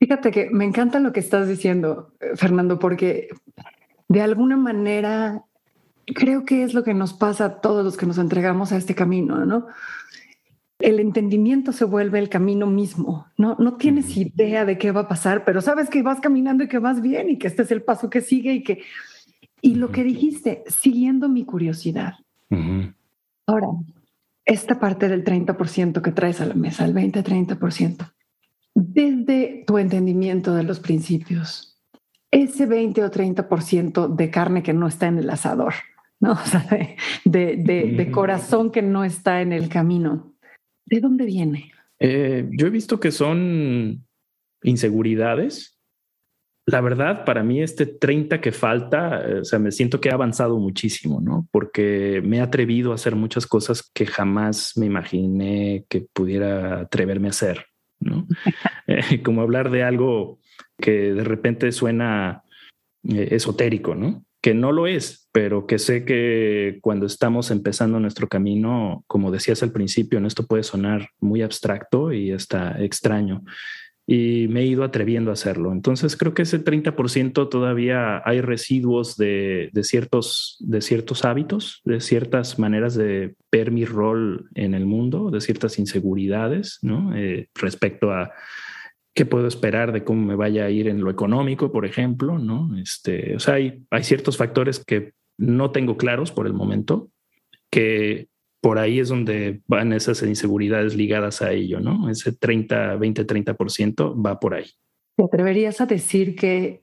Fíjate 0.00 0.30
que 0.30 0.48
me 0.50 0.64
encanta 0.64 0.98
lo 0.98 1.12
que 1.12 1.20
estás 1.20 1.48
diciendo, 1.48 2.14
Fernando, 2.34 2.78
porque 2.78 3.28
de 4.08 4.22
alguna 4.22 4.56
manera 4.56 5.44
creo 6.14 6.44
que 6.44 6.62
es 6.62 6.74
lo 6.74 6.84
que 6.84 6.94
nos 6.94 7.12
pasa 7.12 7.44
a 7.44 7.60
todos 7.60 7.84
los 7.84 7.96
que 7.96 8.06
nos 8.06 8.18
entregamos 8.18 8.72
a 8.72 8.76
este 8.76 8.94
camino, 8.94 9.44
¿no? 9.44 9.66
El 10.78 10.98
entendimiento 10.98 11.72
se 11.72 11.84
vuelve 11.84 12.18
el 12.18 12.28
camino 12.28 12.66
mismo, 12.66 13.26
¿no? 13.36 13.56
No 13.58 13.76
tienes 13.76 14.16
idea 14.16 14.64
de 14.64 14.78
qué 14.78 14.92
va 14.92 15.02
a 15.02 15.08
pasar, 15.08 15.44
pero 15.44 15.60
sabes 15.60 15.90
que 15.90 16.02
vas 16.02 16.20
caminando 16.20 16.64
y 16.64 16.68
que 16.68 16.78
vas 16.78 17.02
bien 17.02 17.28
y 17.28 17.38
que 17.38 17.48
este 17.48 17.62
es 17.62 17.70
el 17.70 17.82
paso 17.82 18.08
que 18.08 18.20
sigue 18.20 18.54
y 18.54 18.62
que... 18.62 18.82
Y 19.62 19.74
lo 19.74 19.92
que 19.92 20.04
dijiste, 20.04 20.64
siguiendo 20.68 21.28
mi 21.28 21.44
curiosidad. 21.44 22.14
Ahora, 23.46 23.68
esta 24.46 24.80
parte 24.80 25.08
del 25.08 25.22
30% 25.22 26.00
que 26.00 26.12
traes 26.12 26.40
a 26.40 26.46
la 26.46 26.54
mesa, 26.54 26.86
el 26.86 26.94
20-30%, 26.94 28.10
desde 28.74 29.64
tu 29.66 29.76
entendimiento 29.76 30.54
de 30.54 30.62
los 30.62 30.80
principios, 30.80 31.78
ese 32.30 32.66
20 32.66 33.04
o 33.04 33.10
30% 33.10 34.14
de 34.14 34.30
carne 34.30 34.62
que 34.62 34.72
no 34.72 34.86
está 34.86 35.08
en 35.08 35.18
el 35.18 35.30
asador, 35.30 35.74
¿no? 36.20 36.32
O 36.40 36.46
sea, 36.46 36.66
de, 37.24 37.56
de, 37.56 38.10
corazón 38.10 38.70
que 38.70 38.82
no 38.82 39.04
está 39.04 39.40
en 39.40 39.52
el 39.52 39.68
camino. 39.68 40.34
¿De 40.86 41.00
dónde 41.00 41.24
viene? 41.24 41.72
Eh, 41.98 42.48
yo 42.52 42.66
he 42.66 42.70
visto 42.70 43.00
que 43.00 43.10
son 43.10 44.06
inseguridades. 44.62 45.78
La 46.66 46.80
verdad, 46.80 47.24
para 47.24 47.42
mí 47.42 47.62
este 47.62 47.86
30 47.86 48.40
que 48.40 48.52
falta, 48.52 49.26
eh, 49.26 49.40
o 49.40 49.44
sea, 49.44 49.58
me 49.58 49.72
siento 49.72 50.00
que 50.00 50.08
he 50.08 50.12
avanzado 50.12 50.58
muchísimo, 50.58 51.20
¿no? 51.20 51.48
Porque 51.50 52.22
me 52.24 52.38
he 52.38 52.40
atrevido 52.40 52.92
a 52.92 52.96
hacer 52.96 53.16
muchas 53.16 53.46
cosas 53.46 53.90
que 53.94 54.06
jamás 54.06 54.76
me 54.76 54.86
imaginé 54.86 55.84
que 55.88 56.06
pudiera 56.12 56.80
atreverme 56.80 57.28
a 57.28 57.30
hacer, 57.30 57.66
¿no? 57.98 58.26
Eh, 58.86 59.22
como 59.22 59.42
hablar 59.42 59.70
de 59.70 59.84
algo 59.84 60.40
que 60.76 61.12
de 61.12 61.22
repente 61.22 61.70
suena 61.70 62.42
esotérico, 63.04 63.94
¿no? 63.94 64.24
Que 64.40 64.54
no 64.54 64.72
lo 64.72 64.86
es, 64.86 65.28
pero 65.32 65.66
que 65.66 65.78
sé 65.78 66.04
que 66.04 66.78
cuando 66.80 67.06
estamos 67.06 67.50
empezando 67.50 68.00
nuestro 68.00 68.28
camino, 68.28 69.04
como 69.06 69.30
decías 69.30 69.62
al 69.62 69.72
principio, 69.72 70.18
esto 70.26 70.46
puede 70.46 70.62
sonar 70.62 71.08
muy 71.20 71.42
abstracto 71.42 72.12
y 72.12 72.32
está 72.32 72.82
extraño. 72.82 73.42
Y 74.06 74.48
me 74.48 74.62
he 74.62 74.66
ido 74.66 74.82
atreviendo 74.82 75.30
a 75.30 75.34
hacerlo. 75.34 75.72
Entonces 75.72 76.16
creo 76.16 76.34
que 76.34 76.42
ese 76.42 76.64
30% 76.64 77.48
todavía 77.48 78.22
hay 78.24 78.40
residuos 78.40 79.16
de, 79.16 79.70
ciertos, 79.82 80.56
de 80.60 80.80
ciertos 80.80 81.24
hábitos, 81.24 81.80
de 81.84 82.00
ciertas 82.00 82.58
maneras 82.58 82.94
de 82.94 83.36
ver 83.52 83.70
mi 83.70 83.84
rol 83.84 84.48
en 84.54 84.74
el 84.74 84.84
mundo, 84.84 85.30
de 85.30 85.40
ciertas 85.40 85.78
inseguridades. 85.78 86.80
Eh, 87.14 87.46
respecto 87.54 88.10
a 88.10 88.32
qué 89.14 89.26
puedo 89.26 89.46
esperar 89.46 89.92
de 89.92 90.04
cómo 90.04 90.24
me 90.24 90.36
vaya 90.36 90.64
a 90.64 90.70
ir 90.70 90.88
en 90.88 91.00
lo 91.00 91.10
económico, 91.10 91.72
por 91.72 91.84
ejemplo, 91.84 92.38
¿no? 92.38 92.76
Este, 92.78 93.34
o 93.36 93.40
sea, 93.40 93.54
hay, 93.54 93.84
hay 93.90 94.04
ciertos 94.04 94.36
factores 94.36 94.84
que 94.84 95.12
no 95.36 95.70
tengo 95.70 95.96
claros 95.96 96.32
por 96.32 96.46
el 96.46 96.52
momento, 96.52 97.10
que 97.70 98.28
por 98.60 98.78
ahí 98.78 99.00
es 99.00 99.08
donde 99.08 99.62
van 99.66 99.92
esas 99.92 100.22
inseguridades 100.22 100.94
ligadas 100.94 101.40
a 101.42 101.52
ello, 101.52 101.80
¿no? 101.80 102.10
Ese 102.10 102.32
30, 102.32 102.96
20, 102.96 103.26
30% 103.26 104.24
va 104.24 104.38
por 104.38 104.54
ahí. 104.54 104.66
¿Te 105.16 105.24
atreverías 105.24 105.80
a 105.80 105.86
decir 105.86 106.36
que 106.36 106.82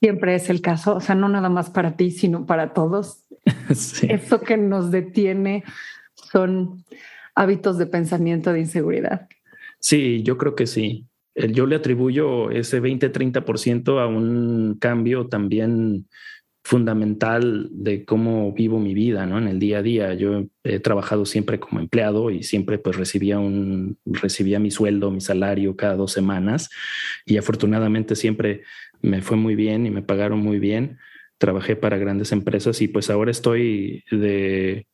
siempre 0.00 0.36
es 0.36 0.48
el 0.48 0.60
caso? 0.60 0.96
O 0.96 1.00
sea, 1.00 1.14
no 1.16 1.28
nada 1.28 1.48
más 1.48 1.70
para 1.70 1.96
ti, 1.96 2.12
sino 2.12 2.46
para 2.46 2.72
todos. 2.72 3.24
Eso 3.68 4.40
que 4.40 4.56
nos 4.56 4.90
detiene 4.90 5.64
son 6.14 6.84
hábitos 7.34 7.78
de 7.78 7.86
pensamiento 7.86 8.52
de 8.52 8.60
inseguridad. 8.60 9.28
Sí, 9.80 10.22
yo 10.22 10.38
creo 10.38 10.54
que 10.54 10.66
sí. 10.66 11.07
Yo 11.52 11.66
le 11.66 11.76
atribuyo 11.76 12.50
ese 12.50 12.82
20-30% 12.82 14.00
a 14.00 14.06
un 14.06 14.76
cambio 14.80 15.28
también 15.28 16.06
fundamental 16.68 17.68
de 17.70 18.04
cómo 18.04 18.52
vivo 18.52 18.78
mi 18.78 18.92
vida, 18.92 19.24
¿no? 19.24 19.38
En 19.38 19.48
el 19.48 19.58
día 19.58 19.78
a 19.78 19.82
día. 19.82 20.12
Yo 20.12 20.44
he 20.64 20.80
trabajado 20.80 21.24
siempre 21.24 21.58
como 21.58 21.80
empleado 21.80 22.30
y 22.30 22.42
siempre 22.42 22.78
pues 22.78 22.96
recibía 22.96 23.38
un, 23.38 23.96
recibía 24.04 24.58
mi 24.58 24.70
sueldo, 24.70 25.10
mi 25.10 25.22
salario 25.22 25.76
cada 25.76 25.96
dos 25.96 26.12
semanas 26.12 26.68
y 27.24 27.38
afortunadamente 27.38 28.16
siempre 28.16 28.64
me 29.00 29.22
fue 29.22 29.38
muy 29.38 29.54
bien 29.54 29.86
y 29.86 29.90
me 29.90 30.02
pagaron 30.02 30.40
muy 30.40 30.58
bien. 30.58 30.98
Trabajé 31.38 31.74
para 31.74 31.96
grandes 31.96 32.32
empresas 32.32 32.82
y 32.82 32.88
pues 32.88 33.08
ahora 33.08 33.30
estoy 33.30 34.04
de 34.10 34.86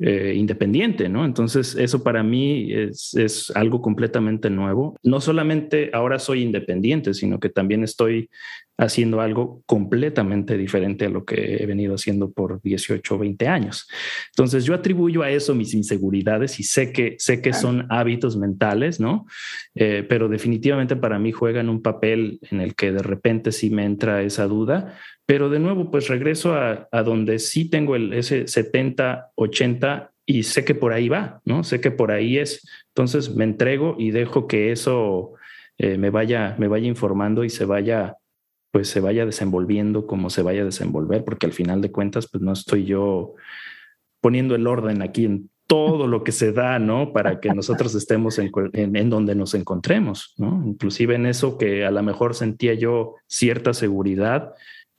eh, 0.00 0.34
independiente, 0.36 1.08
¿no? 1.08 1.24
Entonces, 1.24 1.74
eso 1.74 2.04
para 2.04 2.22
mí 2.22 2.72
es, 2.72 3.14
es, 3.14 3.50
algo 3.56 3.82
completamente 3.82 4.48
nuevo. 4.48 4.96
No 5.02 5.20
solamente 5.20 5.90
ahora 5.92 6.20
soy 6.20 6.42
independiente, 6.42 7.14
sino 7.14 7.40
que 7.40 7.48
también 7.48 7.82
estoy 7.82 8.30
haciendo 8.78 9.20
algo 9.20 9.62
completamente 9.66 10.56
diferente 10.56 11.06
a 11.06 11.08
lo 11.10 11.24
que 11.24 11.56
he 11.56 11.66
venido 11.66 11.96
haciendo 11.96 12.30
por 12.30 12.62
18 12.62 13.14
o 13.14 13.18
20 13.18 13.48
años. 13.48 13.88
Entonces, 14.30 14.64
yo 14.64 14.72
atribuyo 14.72 15.22
a 15.22 15.30
eso 15.30 15.54
mis 15.54 15.74
inseguridades 15.74 16.60
y 16.60 16.62
sé 16.62 16.92
que, 16.92 17.16
sé 17.18 17.42
que 17.42 17.52
son 17.52 17.86
hábitos 17.90 18.36
mentales, 18.36 19.00
¿no? 19.00 19.26
Eh, 19.74 20.06
pero 20.08 20.28
definitivamente 20.28 20.94
para 20.94 21.18
mí 21.18 21.32
juegan 21.32 21.68
un 21.68 21.82
papel 21.82 22.38
en 22.50 22.60
el 22.60 22.74
que 22.76 22.92
de 22.92 23.02
repente 23.02 23.50
sí 23.50 23.68
me 23.68 23.84
entra 23.84 24.22
esa 24.22 24.46
duda, 24.46 24.96
pero 25.26 25.50
de 25.50 25.58
nuevo, 25.58 25.90
pues 25.90 26.08
regreso 26.08 26.54
a, 26.54 26.88
donde 27.02 27.38
sí 27.38 27.68
tengo 27.68 27.96
el, 27.96 28.14
ese 28.14 28.46
70, 28.46 29.32
80 29.34 30.12
y 30.24 30.44
sé 30.44 30.64
que 30.64 30.74
por 30.74 30.92
ahí 30.92 31.08
va, 31.08 31.40
¿no? 31.44 31.64
Sé 31.64 31.80
que 31.80 31.90
por 31.90 32.12
ahí 32.12 32.38
es. 32.38 32.66
Entonces 32.94 33.34
me 33.34 33.44
entrego 33.44 33.96
y 33.98 34.10
dejo 34.10 34.46
que 34.46 34.72
eso 34.72 35.34
eh, 35.78 35.96
me, 35.96 36.10
vaya, 36.10 36.56
me 36.58 36.68
vaya 36.68 36.86
informando 36.86 37.44
y 37.44 37.50
se 37.50 37.64
vaya, 37.64 38.16
pues 38.78 38.90
se 38.90 39.00
vaya 39.00 39.26
desenvolviendo 39.26 40.06
como 40.06 40.30
se 40.30 40.40
vaya 40.40 40.62
a 40.62 40.66
desenvolver, 40.66 41.24
porque 41.24 41.46
al 41.46 41.52
final 41.52 41.80
de 41.80 41.90
cuentas, 41.90 42.28
pues 42.30 42.44
no 42.44 42.52
estoy 42.52 42.84
yo 42.84 43.34
poniendo 44.20 44.54
el 44.54 44.68
orden 44.68 45.02
aquí 45.02 45.24
en 45.24 45.50
todo 45.66 46.06
lo 46.06 46.22
que 46.22 46.30
se 46.30 46.52
da, 46.52 46.78
¿no? 46.78 47.12
Para 47.12 47.40
que 47.40 47.52
nosotros 47.52 47.96
estemos 47.96 48.38
en, 48.38 48.52
en, 48.72 49.10
donde 49.10 49.34
nos 49.34 49.54
encontremos, 49.54 50.32
¿no? 50.36 50.62
Inclusive 50.64 51.16
en 51.16 51.26
eso 51.26 51.58
que 51.58 51.84
a 51.84 51.90
lo 51.90 52.04
mejor 52.04 52.36
sentía 52.36 52.74
yo 52.74 53.16
cierta 53.26 53.74
seguridad, 53.74 54.54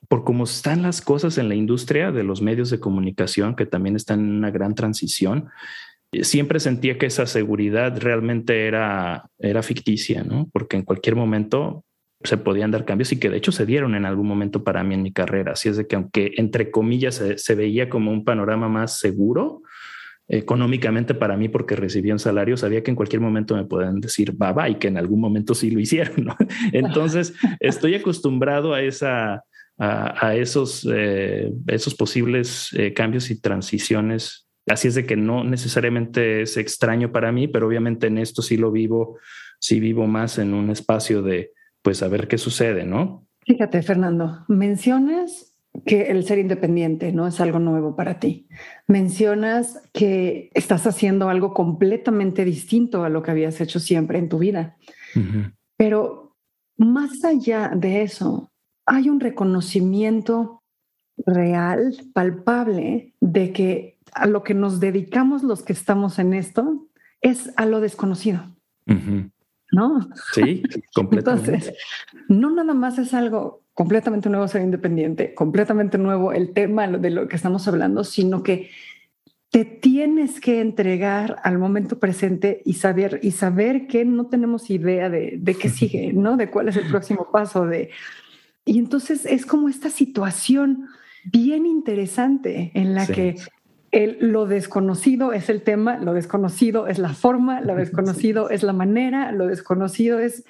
por 0.09 0.25
cómo 0.25 0.43
están 0.43 0.81
las 0.81 1.01
cosas 1.01 1.37
en 1.37 1.47
la 1.47 1.55
industria 1.55 2.11
de 2.11 2.23
los 2.23 2.41
medios 2.41 2.69
de 2.71 2.81
comunicación, 2.81 3.55
que 3.55 3.65
también 3.65 3.95
están 3.95 4.19
en 4.19 4.31
una 4.31 4.51
gran 4.51 4.75
transición, 4.75 5.47
eh, 6.11 6.25
siempre 6.25 6.59
sentía 6.59 6.97
que 6.97 7.05
esa 7.05 7.25
seguridad 7.25 7.97
realmente 7.97 8.67
era, 8.67 9.29
era 9.39 9.63
ficticia, 9.63 10.25
¿no? 10.25 10.49
Porque 10.51 10.75
en 10.75 10.83
cualquier 10.83 11.15
momento 11.15 11.85
se 12.23 12.37
podían 12.37 12.71
dar 12.71 12.85
cambios 12.85 13.11
y 13.11 13.19
que 13.19 13.29
de 13.29 13.37
hecho 13.37 13.51
se 13.51 13.65
dieron 13.65 13.95
en 13.95 14.05
algún 14.05 14.27
momento 14.27 14.63
para 14.63 14.83
mí 14.83 14.93
en 14.93 15.03
mi 15.03 15.13
carrera. 15.13 15.53
Así 15.53 15.69
es 15.69 15.77
de 15.77 15.87
que 15.87 15.95
aunque 15.95 16.33
entre 16.35 16.69
comillas 16.69 17.23
se, 17.35 17.55
veía 17.55 17.89
como 17.89 18.11
un 18.11 18.25
panorama 18.25 18.67
más 18.67 18.99
seguro, 18.99 19.61
económicamente 20.27 21.15
para 21.15 21.37
mí 21.37 21.49
porque 21.49 21.75
recibía 21.75 22.13
un 22.13 22.19
salario, 22.19 22.57
sabía 22.57 22.83
que 22.83 22.91
en 22.91 22.95
cualquier 22.95 23.21
momento 23.21 23.55
me 23.55 23.65
podían 23.65 23.99
decir 24.01 24.33
bye 24.33 24.71
y 24.71 24.75
que 24.75 24.89
en 24.89 24.97
algún 24.97 25.21
momento 25.21 25.55
sí 25.55 25.71
lo 25.71 25.79
hicieron. 25.79 26.27
Entonces 26.73 27.33
estoy 27.61 27.95
acostumbrado 27.95 28.73
a 28.73 28.81
esa, 28.81 29.43
a, 29.77 30.35
esos, 30.35 30.87
eh, 30.91 31.51
esos 31.67 31.95
posibles 31.95 32.69
eh, 32.73 32.93
cambios 32.93 33.31
y 33.31 33.39
transiciones. 33.39 34.45
Así 34.67 34.89
es 34.89 34.95
de 34.95 35.05
que 35.05 35.15
no 35.15 35.45
necesariamente 35.45 36.41
es 36.41 36.57
extraño 36.57 37.13
para 37.13 37.31
mí, 37.31 37.47
pero 37.47 37.65
obviamente 37.65 38.07
en 38.07 38.17
esto 38.17 38.41
sí 38.41 38.57
lo 38.57 38.71
vivo, 38.71 39.17
sí 39.57 39.79
vivo 39.79 40.05
más 40.05 40.37
en 40.37 40.53
un 40.53 40.69
espacio 40.69 41.23
de, 41.23 41.53
pues, 41.81 42.03
a 42.03 42.07
ver 42.07 42.27
qué 42.27 42.37
sucede, 42.37 42.85
¿no? 42.85 43.27
Fíjate, 43.41 43.81
Fernando, 43.81 44.45
mencionas 44.47 45.53
que 45.85 46.11
el 46.11 46.25
ser 46.25 46.39
independiente 46.39 47.11
no 47.11 47.27
es 47.27 47.39
algo 47.39 47.59
nuevo 47.59 47.95
para 47.95 48.19
ti. 48.19 48.47
Mencionas 48.87 49.81
que 49.93 50.49
estás 50.53 50.85
haciendo 50.87 51.29
algo 51.29 51.53
completamente 51.53 52.43
distinto 52.45 53.03
a 53.03 53.09
lo 53.09 53.23
que 53.23 53.31
habías 53.31 53.61
hecho 53.61 53.79
siempre 53.79 54.19
en 54.19 54.29
tu 54.29 54.39
vida. 54.39 54.77
Pero 55.77 56.35
más 56.77 57.23
allá 57.23 57.71
de 57.75 58.03
eso, 58.03 58.51
hay 58.85 59.09
un 59.09 59.19
reconocimiento 59.19 60.63
real, 61.25 61.95
palpable, 62.13 63.13
de 63.19 63.51
que 63.53 63.97
a 64.13 64.27
lo 64.27 64.43
que 64.43 64.53
nos 64.53 64.79
dedicamos 64.79 65.43
los 65.43 65.61
que 65.61 65.73
estamos 65.73 66.19
en 66.19 66.33
esto 66.33 66.87
es 67.21 67.51
a 67.57 67.65
lo 67.65 67.79
desconocido. 67.79 68.43
¿No? 69.71 70.09
Sí, 70.33 70.63
completamente. 70.93 71.51
Entonces, 71.51 71.77
no 72.27 72.49
nada 72.51 72.73
más 72.73 72.97
es 72.97 73.13
algo 73.13 73.63
completamente 73.73 74.29
nuevo 74.29 74.47
ser 74.47 74.61
independiente, 74.61 75.33
completamente 75.33 75.97
nuevo 75.97 76.33
el 76.33 76.53
tema 76.53 76.87
de 76.87 77.09
lo 77.09 77.27
que 77.27 77.35
estamos 77.35 77.67
hablando, 77.67 78.03
sino 78.03 78.43
que 78.43 78.69
te 79.51 79.65
tienes 79.65 80.39
que 80.39 80.61
entregar 80.61 81.37
al 81.43 81.57
momento 81.57 81.97
presente 81.97 82.61
y 82.65 82.73
saber, 82.73 83.19
y 83.23 83.31
saber 83.31 83.87
que 83.87 84.05
no 84.05 84.27
tenemos 84.27 84.69
idea 84.69 85.09
de, 85.09 85.37
de 85.39 85.55
qué 85.55 85.69
sigue, 85.69 86.13
¿no? 86.13 86.37
De 86.37 86.49
cuál 86.49 86.69
es 86.69 86.77
el 86.77 86.87
próximo 86.87 87.29
paso, 87.31 87.65
de 87.65 87.89
y 88.69 88.77
entonces 88.77 89.25
es 89.25 89.47
como 89.47 89.67
esta 89.67 89.89
situación 89.89 90.89
bien 91.23 91.65
interesante 91.65 92.71
en 92.75 92.93
la 92.93 93.07
que 93.07 93.35
el, 93.91 94.17
lo 94.31 94.45
desconocido 94.45 95.33
es 95.33 95.49
el 95.49 95.61
tema, 95.61 95.97
lo 95.97 96.13
desconocido 96.13 96.87
es 96.87 96.99
la 96.99 97.13
forma, 97.13 97.61
lo 97.61 97.75
desconocido 97.75 98.49
es 98.49 98.63
la 98.63 98.73
manera, 98.73 99.31
lo 99.31 99.47
desconocido 99.47 100.19
es, 100.19 100.45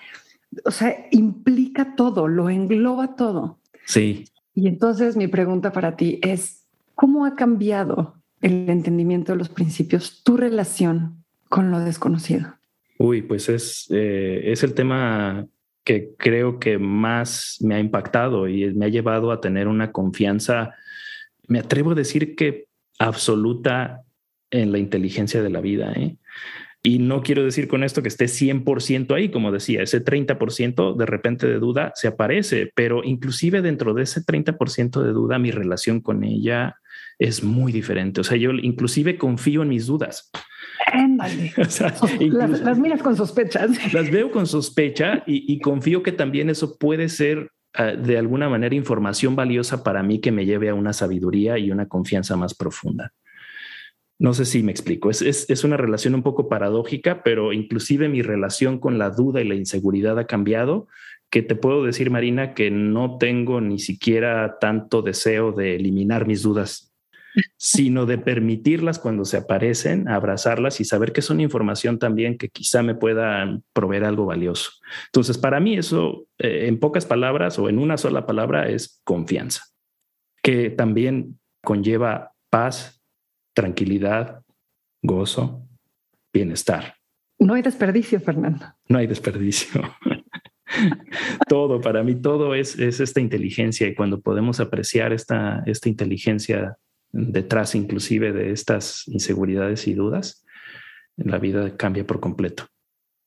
o 0.66 0.72
sea, 0.72 1.08
implica 1.12 1.96
todo, 1.96 2.28
lo 2.28 2.50
engloba 2.50 3.16
todo. 3.16 3.60
Sí. 3.86 4.26
Y 4.54 4.68
entonces 4.68 5.16
mi 5.16 5.28
pregunta 5.28 5.72
para 5.72 5.96
ti 5.96 6.20
es, 6.22 6.66
¿cómo 6.96 7.26
ha 7.26 7.36
cambiado 7.36 8.16
el 8.42 8.70
entendimiento 8.70 9.32
de 9.32 9.38
los 9.38 9.50
principios, 9.50 10.24
tu 10.24 10.38
relación 10.38 11.24
con 11.48 11.72
lo 11.72 11.80
desconocido? 11.80 12.56
Uy, 12.98 13.22
pues 13.22 13.48
es, 13.50 13.88
eh, 13.90 14.42
es 14.46 14.64
el 14.64 14.74
tema 14.74 15.48
que 15.84 16.12
creo 16.18 16.60
que 16.60 16.78
más 16.78 17.58
me 17.62 17.76
ha 17.76 17.80
impactado 17.80 18.48
y 18.48 18.74
me 18.74 18.86
ha 18.86 18.90
llevado 18.90 19.32
a 19.32 19.42
tener 19.42 19.68
una 19.68 19.92
confianza, 19.92 20.76
me 21.48 21.60
atrevo 21.60 21.92
a 21.92 21.96
decir 21.96 22.36
que 22.36 22.69
absoluta 23.00 24.04
en 24.52 24.72
la 24.72 24.78
inteligencia 24.78 25.42
de 25.42 25.50
la 25.50 25.62
vida. 25.62 25.92
¿eh? 25.94 26.18
Y 26.82 27.00
no 27.00 27.22
quiero 27.24 27.44
decir 27.44 27.68
con 27.68 27.84
esto 27.84 28.02
que 28.02 28.08
esté 28.08 28.26
100% 28.26 29.14
ahí, 29.14 29.30
como 29.30 29.52
decía, 29.52 29.82
ese 29.82 30.04
30% 30.04 30.96
de 30.96 31.06
repente 31.06 31.48
de 31.48 31.60
duda 31.60 31.92
se 31.96 32.08
aparece, 32.08 32.72
pero 32.74 33.04
inclusive 33.04 33.62
dentro 33.62 33.94
de 33.94 34.04
ese 34.04 34.22
30% 34.22 35.04
de 35.04 35.12
duda, 35.12 35.40
mi 35.40 35.52
relación 35.52 36.00
con 36.00 36.24
ella 36.24 36.78
es 37.18 37.44
muy 37.44 37.74
diferente. 37.74 38.22
O 38.22 38.24
sea, 38.24 38.38
yo 38.38 38.52
inclusive 38.52 39.18
confío 39.18 39.62
en 39.64 39.70
mis 39.70 39.88
dudas. 39.88 40.32
las, 42.32 42.80
miras 42.80 43.02
con 43.02 43.18
sospechas. 43.18 43.94
Las 43.94 44.10
veo 44.10 44.32
con 44.32 44.48
sospecha 44.48 45.24
y, 45.28 45.60
confío 45.60 46.02
que 46.02 46.14
también 46.14 46.50
eso 46.50 46.78
puede 46.78 47.10
ser 47.10 47.52
ah, 47.74 47.94
de 47.94 48.18
alguna 48.18 48.50
manera 48.50 48.76
información 48.76 49.36
valiosa 49.36 49.84
para 49.84 50.04
mí 50.04 50.20
que 50.20 50.32
me 50.32 50.46
lleve 50.46 50.70
a 50.70 50.76
una 50.76 50.94
sabiduría 50.94 51.58
y 51.58 51.72
una 51.72 51.88
confianza 51.88 52.36
más 52.36 52.54
profunda. 52.54 53.14
No 54.20 54.34
sé 54.34 54.44
si 54.44 54.64
me 54.64 54.72
explico. 54.72 55.10
Es, 55.10 55.22
es, 55.22 55.64
una 55.64 55.78
relación 55.78 56.14
un 56.14 56.24
poco 56.24 56.50
paradójica, 56.50 57.24
pero 57.24 57.54
inclusive 57.54 58.10
mi 58.10 58.22
relación 58.22 58.78
con 58.78 58.98
la 58.98 59.12
duda 59.12 59.40
y 59.40 59.48
la 59.48 59.56
inseguridad 59.56 60.20
ha 60.20 60.28
cambiado, 60.28 60.88
que 61.30 61.42
te 61.42 61.56
puedo 61.56 61.86
decir, 61.86 62.10
Marina, 62.10 62.54
que 62.54 62.70
no 62.70 63.18
tengo 63.18 63.62
ni 63.62 63.80
siquiera 63.80 64.58
tanto 64.60 65.02
deseo 65.02 65.54
de 65.54 65.76
eliminar 65.76 66.28
mis 66.28 66.42
dudas, 66.42 66.89
sino 67.58 68.06
de 68.06 68.18
permitirlas 68.18 69.00
cuando 69.00 69.26
se 69.26 69.38
aparecen, 69.38 70.08
abrazarlas 70.08 70.80
y 70.80 70.86
saber 70.86 71.12
que 71.12 71.22
son 71.22 71.42
información 71.42 72.00
también 72.00 72.38
que 72.38 72.50
quizá 72.50 72.84
me 72.84 72.96
pueda 72.96 73.60
proveer 73.74 74.04
algo 74.04 74.26
valioso. 74.26 74.72
Entonces, 75.08 75.38
para 75.38 75.60
mí 75.60 75.78
eso, 75.78 76.26
eh, 76.38 76.68
en 76.68 76.80
pocas 76.80 77.06
palabras 77.06 77.60
o 77.60 77.70
en 77.70 77.80
una 77.80 77.98
sola 77.98 78.26
palabra, 78.26 78.70
es 78.70 79.02
confianza, 79.04 79.64
que 80.42 80.70
también 80.70 81.40
conlleva 81.64 82.34
paz, 82.50 83.02
tranquilidad, 83.54 84.44
gozo, 85.02 85.68
bienestar. 86.34 86.96
No 87.38 87.54
hay 87.54 87.62
desperdicio, 87.62 88.20
Fernando. 88.20 88.66
No 88.88 88.98
hay 88.98 89.08
desperdicio. 89.08 89.82
todo, 91.48 91.82
para 91.82 92.04
mí, 92.04 92.16
todo 92.16 92.54
es, 92.54 92.78
es, 92.78 93.00
esta 93.00 93.22
inteligencia 93.22 93.88
y 93.88 93.96
cuando 93.96 94.20
podemos 94.20 94.60
apreciar 94.60 95.14
esta, 95.14 95.64
esta 95.66 95.90
inteligencia 95.90 96.78
detrás 97.12 97.76
inclusive 97.76 98.32
de 98.32 98.52
estas 98.52 99.08
inseguridades 99.08 99.88
y 99.88 99.94
dudas, 99.94 100.46
la 101.18 101.38
vida 101.38 101.76
cambia 101.76 102.06
por 102.06 102.20
completo. 102.20 102.66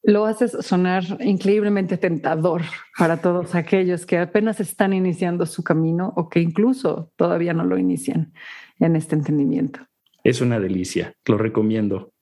Lo 0.05 0.27
haces 0.27 0.57
sonar 0.61 1.05
increíblemente 1.21 1.97
tentador 1.97 2.62
para 2.99 3.21
todos 3.21 3.55
aquellos 3.55 4.05
que 4.05 4.18
apenas 4.18 4.59
están 4.59 4.92
iniciando 4.92 5.47
su 5.47 5.62
camino 5.62 6.12
o 6.16 6.29
que 6.29 6.40
incluso 6.40 7.12
todavía 7.16 7.55
no 7.55 7.64
lo 7.64 7.79
inician 7.79 8.33
en 8.81 8.97
este 8.97 9.14
entendimiento. 9.14 9.81
Es 10.25 10.40
una 10.40 10.59
delicia, 10.59 11.14
lo 11.27 11.38
recomiendo. 11.38 12.12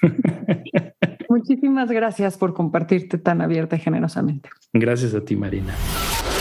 Muchísimas 1.28 1.90
gracias 1.90 2.38
por 2.38 2.54
compartirte 2.54 3.18
tan 3.18 3.42
abierta 3.42 3.76
y 3.76 3.80
generosamente. 3.80 4.48
Gracias 4.72 5.14
a 5.14 5.22
ti, 5.22 5.36
Marina. 5.36 5.74